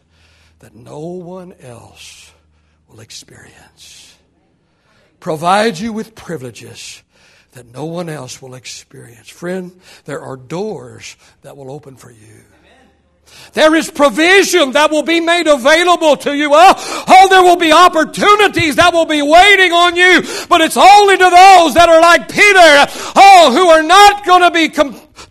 that 0.60 0.76
no 0.76 1.00
one 1.00 1.54
else 1.62 2.32
will 2.88 3.00
experience. 3.00 4.16
Provide 5.20 5.78
you 5.78 5.94
with 5.94 6.16
privileges 6.16 7.04
that 7.52 7.66
no 7.74 7.86
one 7.86 8.10
else 8.10 8.42
will 8.42 8.56
experience. 8.56 9.30
Friend, 9.30 9.72
there 10.06 10.22
are 10.22 10.38
doors 10.38 11.18
that 11.42 11.58
will 11.58 11.72
open 11.72 11.96
for 11.96 12.12
you. 12.12 12.44
There 13.54 13.76
is 13.76 13.90
provision 13.90 14.74
that 14.74 14.92
will 14.92 15.04
be 15.04 15.20
made 15.20 15.48
available 15.48 16.18
to 16.18 16.36
you. 16.36 16.50
Oh, 16.52 17.06
oh, 17.08 17.28
there 17.30 17.44
will 17.44 17.58
be 17.58 17.72
opportunities 17.72 18.76
that 18.76 18.94
will 18.94 19.06
be 19.06 19.22
waiting 19.22 19.72
on 19.72 19.96
you, 19.96 20.22
but 20.48 20.62
it's 20.62 20.78
only 20.78 21.18
to 21.18 21.24
those 21.24 21.74
that 21.76 21.88
are 21.90 22.02
like 22.02 22.28
Peter, 22.28 23.14
oh, 23.16 23.52
who 23.54 23.68
are 23.70 23.84
not 23.84 24.26
going 24.26 24.42
to 24.42 24.52
be 24.52 24.70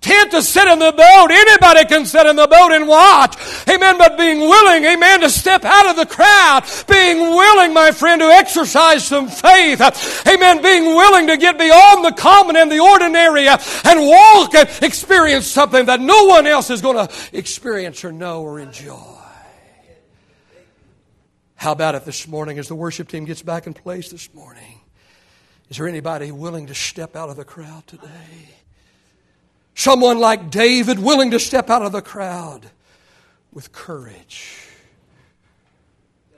tent 0.01 0.31
to 0.33 0.43
sit 0.43 0.67
in 0.69 0.79
the 0.79 0.93
boat. 0.93 1.29
Anybody 1.31 1.85
can 1.87 2.07
sit 2.07 2.27
in 2.27 2.37
the 2.37 2.47
boat 2.47 2.73
and 2.73 2.89
watch. 2.89 3.37
Amen. 3.69 3.99
But 3.99 4.17
being 4.17 4.41
willing, 4.41 4.85
amen, 4.85 5.21
to 5.21 5.31
step 5.31 5.65
out 5.65 5.91
of 5.91 5.97
the 5.97 6.07
crowd. 6.07 6.65
Being 6.89 7.19
willing, 7.19 7.75
my 7.75 7.91
friend, 7.93 8.21
to 8.21 8.27
exercise 8.27 9.07
some 9.07 9.29
faith. 9.29 9.81
Amen. 10.27 10.63
Being 10.63 10.87
willing 10.87 11.27
to 11.29 11.37
get 11.37 11.59
beyond 11.59 12.05
the 12.05 12.13
common 12.13 12.57
and 12.57 12.71
the 12.71 12.81
ordinary 12.81 13.49
and 13.49 14.07
walk 14.07 14.55
and 14.55 14.69
experience 14.83 15.47
something 15.47 15.87
that 15.87 16.01
no 16.01 16.25
one 16.25 16.47
else 16.47 16.71
is 16.71 16.81
going 16.81 17.07
to 17.07 17.15
experience 17.33 18.05
or 18.05 18.13
know 18.13 18.43
or 18.43 18.61
enjoy. 18.61 19.17
How 21.61 21.73
about 21.73 21.95
it 21.95 22.07
this 22.07 22.27
morning 22.27 22.59
as 22.59 22.69
the 22.69 22.75
worship 22.75 23.09
team 23.09 23.27
gets 23.27 23.43
back 23.43 23.67
in 23.67 23.75
place 23.75 24.09
this 24.09 24.33
morning? 24.33 24.81
Is 25.69 25.77
there 25.77 25.87
anybody 25.87 26.33
willing 26.33 26.69
to 26.69 26.75
step 26.75 27.15
out 27.15 27.29
of 27.29 27.37
the 27.37 27.45
crowd 27.45 27.87
today? 27.87 28.09
Someone 29.81 30.19
like 30.19 30.51
David 30.51 30.99
willing 30.99 31.31
to 31.31 31.41
step 31.41 31.71
out 31.71 31.81
of 31.81 31.93
the 31.93 32.03
crowd 32.03 32.71
with 33.51 33.73
courage. 33.73 34.59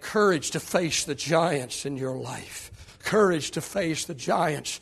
Courage 0.00 0.52
to 0.52 0.60
face 0.60 1.02
the 1.02 1.16
giants 1.16 1.84
in 1.84 1.96
your 1.96 2.14
life. 2.14 2.70
Courage 3.00 3.50
to 3.50 3.60
face 3.60 4.04
the 4.04 4.14
giants 4.14 4.78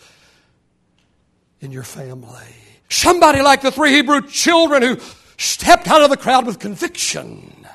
in 1.63 1.73
your 1.73 1.85
family. 1.85 2.55
Somebody 2.91 3.41
like 3.41 3.63
the 3.63 3.71
three 3.71 3.93
Hebrew 3.93 4.21
children 4.29 4.83
who 4.83 4.99
stepped 5.39 5.89
out 5.89 6.03
of 6.03 6.11
the 6.11 6.19
crowd 6.19 6.45
with 6.45 6.59
conviction. 6.59 7.67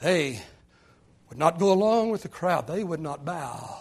They 0.00 0.40
would 1.28 1.38
not 1.38 1.60
go 1.60 1.72
along 1.72 2.10
with 2.10 2.22
the 2.22 2.28
crowd, 2.28 2.66
they 2.66 2.82
would 2.82 2.98
not 2.98 3.24
bow. 3.24 3.78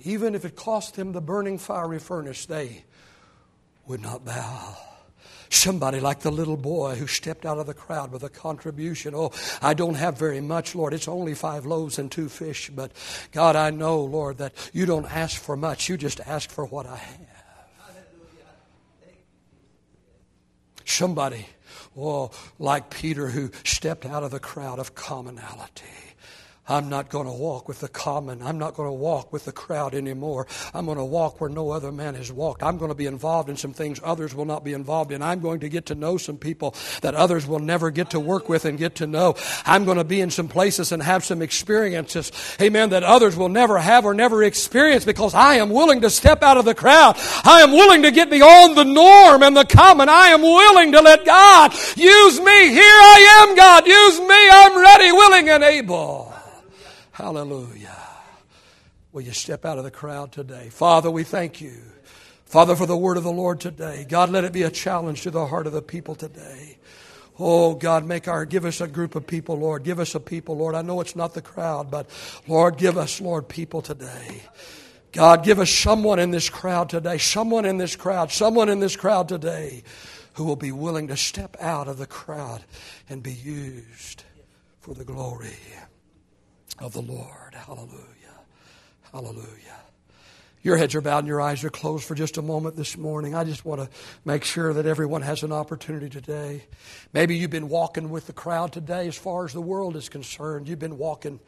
Even 0.00 0.34
if 0.34 0.44
it 0.44 0.56
cost 0.56 0.96
them 0.96 1.12
the 1.12 1.22
burning 1.22 1.56
fiery 1.56 2.00
furnace, 2.00 2.44
they 2.44 2.84
would 3.86 4.02
not 4.02 4.26
bow. 4.26 4.76
Somebody 5.52 5.98
like 5.98 6.20
the 6.20 6.30
little 6.30 6.56
boy 6.56 6.94
who 6.94 7.08
stepped 7.08 7.44
out 7.44 7.58
of 7.58 7.66
the 7.66 7.74
crowd 7.74 8.12
with 8.12 8.22
a 8.22 8.28
contribution. 8.28 9.14
Oh, 9.16 9.32
I 9.60 9.74
don't 9.74 9.94
have 9.94 10.16
very 10.16 10.40
much, 10.40 10.76
Lord. 10.76 10.94
It's 10.94 11.08
only 11.08 11.34
five 11.34 11.66
loaves 11.66 11.98
and 11.98 12.10
two 12.10 12.28
fish. 12.28 12.70
But 12.70 12.92
God, 13.32 13.56
I 13.56 13.70
know, 13.70 14.00
Lord, 14.00 14.38
that 14.38 14.54
you 14.72 14.86
don't 14.86 15.06
ask 15.06 15.40
for 15.40 15.56
much. 15.56 15.88
You 15.88 15.96
just 15.96 16.20
ask 16.20 16.48
for 16.48 16.64
what 16.66 16.86
I 16.86 16.96
have. 16.96 17.26
Somebody, 20.84 21.46
oh, 21.96 22.30
like 22.58 22.90
Peter 22.90 23.28
who 23.28 23.50
stepped 23.64 24.06
out 24.06 24.22
of 24.22 24.30
the 24.30 24.40
crowd 24.40 24.78
of 24.78 24.94
commonality. 24.94 26.09
I'm 26.70 26.88
not 26.88 27.08
going 27.08 27.26
to 27.26 27.32
walk 27.32 27.66
with 27.66 27.80
the 27.80 27.88
common. 27.88 28.42
I'm 28.42 28.56
not 28.56 28.74
going 28.74 28.88
to 28.88 28.92
walk 28.92 29.32
with 29.32 29.44
the 29.44 29.52
crowd 29.52 29.92
anymore. 29.92 30.46
I'm 30.72 30.86
going 30.86 30.98
to 30.98 31.04
walk 31.04 31.40
where 31.40 31.50
no 31.50 31.70
other 31.72 31.90
man 31.90 32.14
has 32.14 32.30
walked. 32.30 32.62
I'm 32.62 32.78
going 32.78 32.90
to 32.90 32.94
be 32.94 33.06
involved 33.06 33.50
in 33.50 33.56
some 33.56 33.72
things 33.72 33.98
others 34.04 34.36
will 34.36 34.44
not 34.44 34.62
be 34.62 34.72
involved 34.72 35.10
in. 35.10 35.20
I'm 35.20 35.40
going 35.40 35.60
to 35.60 35.68
get 35.68 35.86
to 35.86 35.96
know 35.96 36.16
some 36.16 36.38
people 36.38 36.76
that 37.02 37.16
others 37.16 37.44
will 37.44 37.58
never 37.58 37.90
get 37.90 38.10
to 38.10 38.20
work 38.20 38.48
with 38.48 38.64
and 38.64 38.78
get 38.78 38.94
to 38.96 39.08
know. 39.08 39.34
I'm 39.66 39.84
going 39.84 39.98
to 39.98 40.04
be 40.04 40.20
in 40.20 40.30
some 40.30 40.46
places 40.46 40.92
and 40.92 41.02
have 41.02 41.24
some 41.24 41.42
experiences, 41.42 42.30
amen, 42.60 42.90
that 42.90 43.02
others 43.02 43.36
will 43.36 43.48
never 43.48 43.78
have 43.78 44.04
or 44.04 44.14
never 44.14 44.44
experience 44.44 45.04
because 45.04 45.34
I 45.34 45.56
am 45.56 45.70
willing 45.70 46.02
to 46.02 46.10
step 46.10 46.44
out 46.44 46.56
of 46.56 46.64
the 46.64 46.74
crowd. 46.76 47.16
I 47.44 47.62
am 47.62 47.72
willing 47.72 48.02
to 48.02 48.12
get 48.12 48.30
beyond 48.30 48.76
the 48.76 48.84
norm 48.84 49.42
and 49.42 49.56
the 49.56 49.64
common. 49.64 50.08
I 50.08 50.28
am 50.28 50.42
willing 50.42 50.92
to 50.92 51.00
let 51.00 51.24
God 51.24 51.72
use 51.96 52.38
me. 52.38 52.68
Here 52.68 52.84
I 52.84 53.46
am, 53.48 53.56
God. 53.56 53.86
Use 53.88 54.20
me. 54.20 54.48
I'm 54.52 54.80
ready, 54.80 55.10
willing, 55.10 55.48
and 55.48 55.64
able. 55.64 56.29
Hallelujah. 57.20 57.98
Will 59.12 59.20
you 59.20 59.32
step 59.32 59.66
out 59.66 59.76
of 59.76 59.84
the 59.84 59.90
crowd 59.90 60.32
today? 60.32 60.70
Father, 60.70 61.10
we 61.10 61.22
thank 61.22 61.60
you. 61.60 61.74
Father, 62.46 62.74
for 62.74 62.86
the 62.86 62.96
word 62.96 63.18
of 63.18 63.24
the 63.24 63.30
Lord 63.30 63.60
today. 63.60 64.06
God, 64.08 64.30
let 64.30 64.44
it 64.44 64.54
be 64.54 64.62
a 64.62 64.70
challenge 64.70 65.20
to 65.24 65.30
the 65.30 65.46
heart 65.46 65.66
of 65.66 65.74
the 65.74 65.82
people 65.82 66.14
today. 66.14 66.78
Oh, 67.38 67.74
God, 67.74 68.06
make 68.06 68.26
our, 68.26 68.46
give 68.46 68.64
us 68.64 68.80
a 68.80 68.88
group 68.88 69.16
of 69.16 69.26
people, 69.26 69.58
Lord. 69.58 69.84
Give 69.84 70.00
us 70.00 70.14
a 70.14 70.20
people, 70.20 70.56
Lord. 70.56 70.74
I 70.74 70.80
know 70.80 71.02
it's 71.02 71.14
not 71.14 71.34
the 71.34 71.42
crowd, 71.42 71.90
but 71.90 72.08
Lord, 72.48 72.78
give 72.78 72.96
us, 72.96 73.20
Lord, 73.20 73.48
people 73.48 73.82
today. 73.82 74.42
God, 75.12 75.44
give 75.44 75.58
us 75.58 75.70
someone 75.70 76.20
in 76.20 76.30
this 76.30 76.48
crowd 76.48 76.88
today, 76.88 77.18
someone 77.18 77.66
in 77.66 77.76
this 77.76 77.96
crowd, 77.96 78.32
someone 78.32 78.70
in 78.70 78.80
this 78.80 78.96
crowd 78.96 79.28
today 79.28 79.82
who 80.34 80.44
will 80.44 80.56
be 80.56 80.72
willing 80.72 81.08
to 81.08 81.18
step 81.18 81.54
out 81.60 81.86
of 81.86 81.98
the 81.98 82.06
crowd 82.06 82.62
and 83.10 83.22
be 83.22 83.34
used 83.34 84.24
for 84.80 84.94
the 84.94 85.04
glory 85.04 85.58
of 86.80 86.92
the 86.92 87.02
Lord. 87.02 87.54
Hallelujah. 87.54 88.06
Hallelujah. 89.12 89.76
Your 90.62 90.76
heads 90.76 90.94
are 90.94 91.00
bowed 91.00 91.20
and 91.20 91.28
your 91.28 91.40
eyes 91.40 91.64
are 91.64 91.70
closed 91.70 92.04
for 92.04 92.14
just 92.14 92.36
a 92.36 92.42
moment 92.42 92.76
this 92.76 92.98
morning. 92.98 93.34
I 93.34 93.44
just 93.44 93.64
want 93.64 93.80
to 93.80 93.88
make 94.26 94.44
sure 94.44 94.74
that 94.74 94.84
everyone 94.84 95.22
has 95.22 95.42
an 95.42 95.52
opportunity 95.52 96.10
today. 96.10 96.64
Maybe 97.14 97.36
you've 97.36 97.50
been 97.50 97.70
walking 97.70 98.10
with 98.10 98.26
the 98.26 98.34
crowd 98.34 98.72
today 98.72 99.08
as 99.08 99.16
far 99.16 99.46
as 99.46 99.54
the 99.54 99.62
world 99.62 99.96
is 99.96 100.10
concerned. 100.10 100.68
You've 100.68 100.78
been 100.78 100.98
walking 100.98 101.40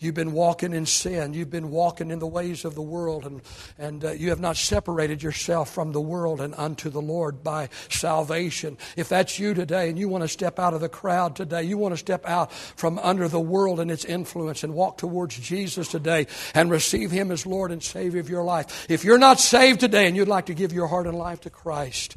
You've 0.00 0.14
been 0.14 0.32
walking 0.32 0.72
in 0.72 0.86
sin. 0.86 1.34
You've 1.34 1.50
been 1.50 1.70
walking 1.70 2.10
in 2.10 2.20
the 2.20 2.26
ways 2.26 2.64
of 2.64 2.74
the 2.74 2.80
world, 2.82 3.26
and, 3.26 3.42
and 3.78 4.02
uh, 4.02 4.12
you 4.12 4.30
have 4.30 4.40
not 4.40 4.56
separated 4.56 5.22
yourself 5.22 5.74
from 5.74 5.92
the 5.92 6.00
world 6.00 6.40
and 6.40 6.54
unto 6.56 6.88
the 6.88 7.02
Lord 7.02 7.44
by 7.44 7.68
salvation. 7.90 8.78
If 8.96 9.10
that's 9.10 9.38
you 9.38 9.52
today 9.52 9.90
and 9.90 9.98
you 9.98 10.08
want 10.08 10.22
to 10.22 10.28
step 10.28 10.58
out 10.58 10.72
of 10.72 10.80
the 10.80 10.88
crowd 10.88 11.36
today, 11.36 11.64
you 11.64 11.76
want 11.76 11.92
to 11.92 11.98
step 11.98 12.26
out 12.26 12.50
from 12.50 12.98
under 13.00 13.28
the 13.28 13.38
world 13.38 13.78
and 13.78 13.90
its 13.90 14.06
influence 14.06 14.64
and 14.64 14.72
walk 14.72 14.96
towards 14.96 15.38
Jesus 15.38 15.88
today 15.88 16.26
and 16.54 16.70
receive 16.70 17.10
Him 17.10 17.30
as 17.30 17.44
Lord 17.44 17.70
and 17.70 17.82
Savior 17.82 18.20
of 18.20 18.30
your 18.30 18.42
life. 18.42 18.86
If 18.88 19.04
you're 19.04 19.18
not 19.18 19.38
saved 19.38 19.80
today 19.80 20.06
and 20.06 20.16
you'd 20.16 20.28
like 20.28 20.46
to 20.46 20.54
give 20.54 20.72
your 20.72 20.86
heart 20.86 21.08
and 21.08 21.18
life 21.18 21.42
to 21.42 21.50
Christ, 21.50 22.16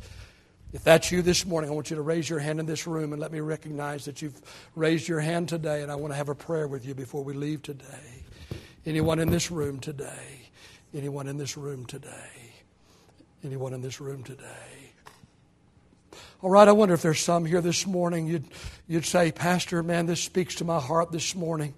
if 0.73 0.83
that's 0.83 1.11
you 1.11 1.21
this 1.21 1.45
morning, 1.45 1.69
I 1.69 1.73
want 1.73 1.91
you 1.91 1.95
to 1.95 2.01
raise 2.01 2.27
your 2.27 2.39
hand 2.39 2.59
in 2.59 2.65
this 2.65 2.87
room 2.87 3.13
and 3.13 3.21
let 3.21 3.31
me 3.31 3.39
recognize 3.39 4.05
that 4.05 4.23
you've 4.23 4.41
raised 4.75 5.07
your 5.07 5.19
hand 5.19 5.47
today, 5.47 5.83
and 5.83 5.91
I 5.91 5.95
want 5.95 6.13
to 6.13 6.17
have 6.17 6.29
a 6.29 6.35
prayer 6.35 6.67
with 6.67 6.83
you 6.83 6.95
before 6.95 7.23
we 7.23 7.33
leave 7.33 7.61
today. 7.61 8.23
Anyone 8.83 9.19
in 9.19 9.29
this 9.29 9.51
room 9.51 9.79
today? 9.79 10.41
Anyone 10.93 11.27
in 11.27 11.37
this 11.37 11.55
room 11.57 11.85
today? 11.85 12.09
Anyone 13.43 13.73
in 13.73 13.81
this 13.81 14.01
room 14.01 14.23
today? 14.23 14.45
All 16.41 16.49
right, 16.49 16.67
I 16.67 16.71
wonder 16.71 16.95
if 16.95 17.03
there's 17.03 17.21
some 17.21 17.45
here 17.45 17.61
this 17.61 17.85
morning. 17.87 18.27
You'd, 18.27 18.45
you'd 18.87 19.05
say, 19.05 19.31
Pastor, 19.31 19.81
man, 19.83 20.07
this 20.07 20.21
speaks 20.21 20.55
to 20.55 20.65
my 20.65 20.79
heart 20.79 21.11
this 21.11 21.35
morning. 21.35 21.73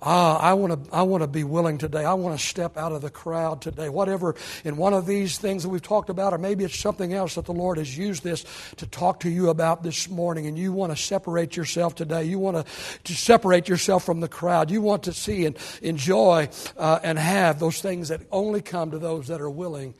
Ah, 0.00 0.38
I 0.38 0.54
want 0.54 0.84
to 0.84 0.94
I 0.94 1.02
want 1.02 1.22
to 1.22 1.26
be 1.26 1.42
willing 1.42 1.76
today. 1.76 2.04
I 2.04 2.14
want 2.14 2.38
to 2.38 2.44
step 2.44 2.76
out 2.76 2.92
of 2.92 3.02
the 3.02 3.10
crowd 3.10 3.60
today. 3.60 3.88
Whatever 3.88 4.36
in 4.64 4.76
one 4.76 4.94
of 4.94 5.06
these 5.06 5.38
things 5.38 5.64
that 5.64 5.70
we've 5.70 5.82
talked 5.82 6.08
about, 6.08 6.32
or 6.32 6.38
maybe 6.38 6.62
it's 6.64 6.78
something 6.78 7.12
else 7.12 7.34
that 7.34 7.46
the 7.46 7.52
Lord 7.52 7.78
has 7.78 7.98
used 7.98 8.22
this 8.22 8.44
to 8.76 8.86
talk 8.86 9.20
to 9.20 9.30
you 9.30 9.48
about 9.48 9.82
this 9.82 10.08
morning, 10.08 10.46
and 10.46 10.56
you 10.56 10.72
want 10.72 10.96
to 10.96 10.96
separate 10.96 11.56
yourself 11.56 11.96
today. 11.96 12.22
You 12.22 12.38
want 12.38 12.64
to, 12.64 13.02
to 13.04 13.14
separate 13.14 13.68
yourself 13.68 14.04
from 14.04 14.20
the 14.20 14.28
crowd. 14.28 14.70
You 14.70 14.82
want 14.82 15.02
to 15.04 15.12
see 15.12 15.46
and 15.46 15.56
enjoy 15.82 16.48
uh, 16.76 17.00
and 17.02 17.18
have 17.18 17.58
those 17.58 17.80
things 17.80 18.08
that 18.08 18.20
only 18.30 18.62
come 18.62 18.92
to 18.92 18.98
those 19.00 19.26
that 19.26 19.40
are 19.40 19.50
willing 19.50 19.94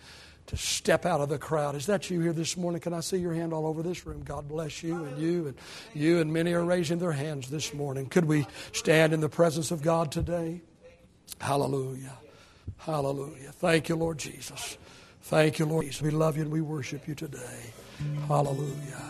to 0.48 0.56
step 0.56 1.06
out 1.06 1.20
of 1.20 1.28
the 1.28 1.38
crowd. 1.38 1.74
Is 1.74 1.86
that 1.86 2.10
you 2.10 2.20
here 2.20 2.32
this 2.32 2.56
morning? 2.56 2.80
Can 2.80 2.94
I 2.94 3.00
see 3.00 3.18
your 3.18 3.34
hand 3.34 3.52
all 3.52 3.66
over 3.66 3.82
this 3.82 4.06
room? 4.06 4.22
God 4.22 4.48
bless 4.48 4.82
you 4.82 5.04
and 5.04 5.18
you 5.18 5.46
and 5.46 5.56
you 5.94 6.20
and 6.20 6.32
many 6.32 6.52
are 6.54 6.64
raising 6.64 6.98
their 6.98 7.12
hands 7.12 7.50
this 7.50 7.72
morning. 7.74 8.06
Could 8.06 8.24
we 8.24 8.46
stand 8.72 9.12
in 9.12 9.20
the 9.20 9.28
presence 9.28 9.70
of 9.70 9.82
God 9.82 10.10
today? 10.10 10.62
Hallelujah. 11.38 12.14
Hallelujah. 12.78 13.52
Thank 13.52 13.90
you, 13.90 13.96
Lord 13.96 14.18
Jesus. 14.18 14.78
Thank 15.22 15.58
you, 15.58 15.66
Lord 15.66 15.84
Jesus. 15.84 16.00
We 16.00 16.10
love 16.10 16.36
you 16.36 16.42
and 16.42 16.52
we 16.52 16.62
worship 16.62 17.06
you 17.06 17.14
today. 17.14 17.72
Hallelujah. 18.26 19.04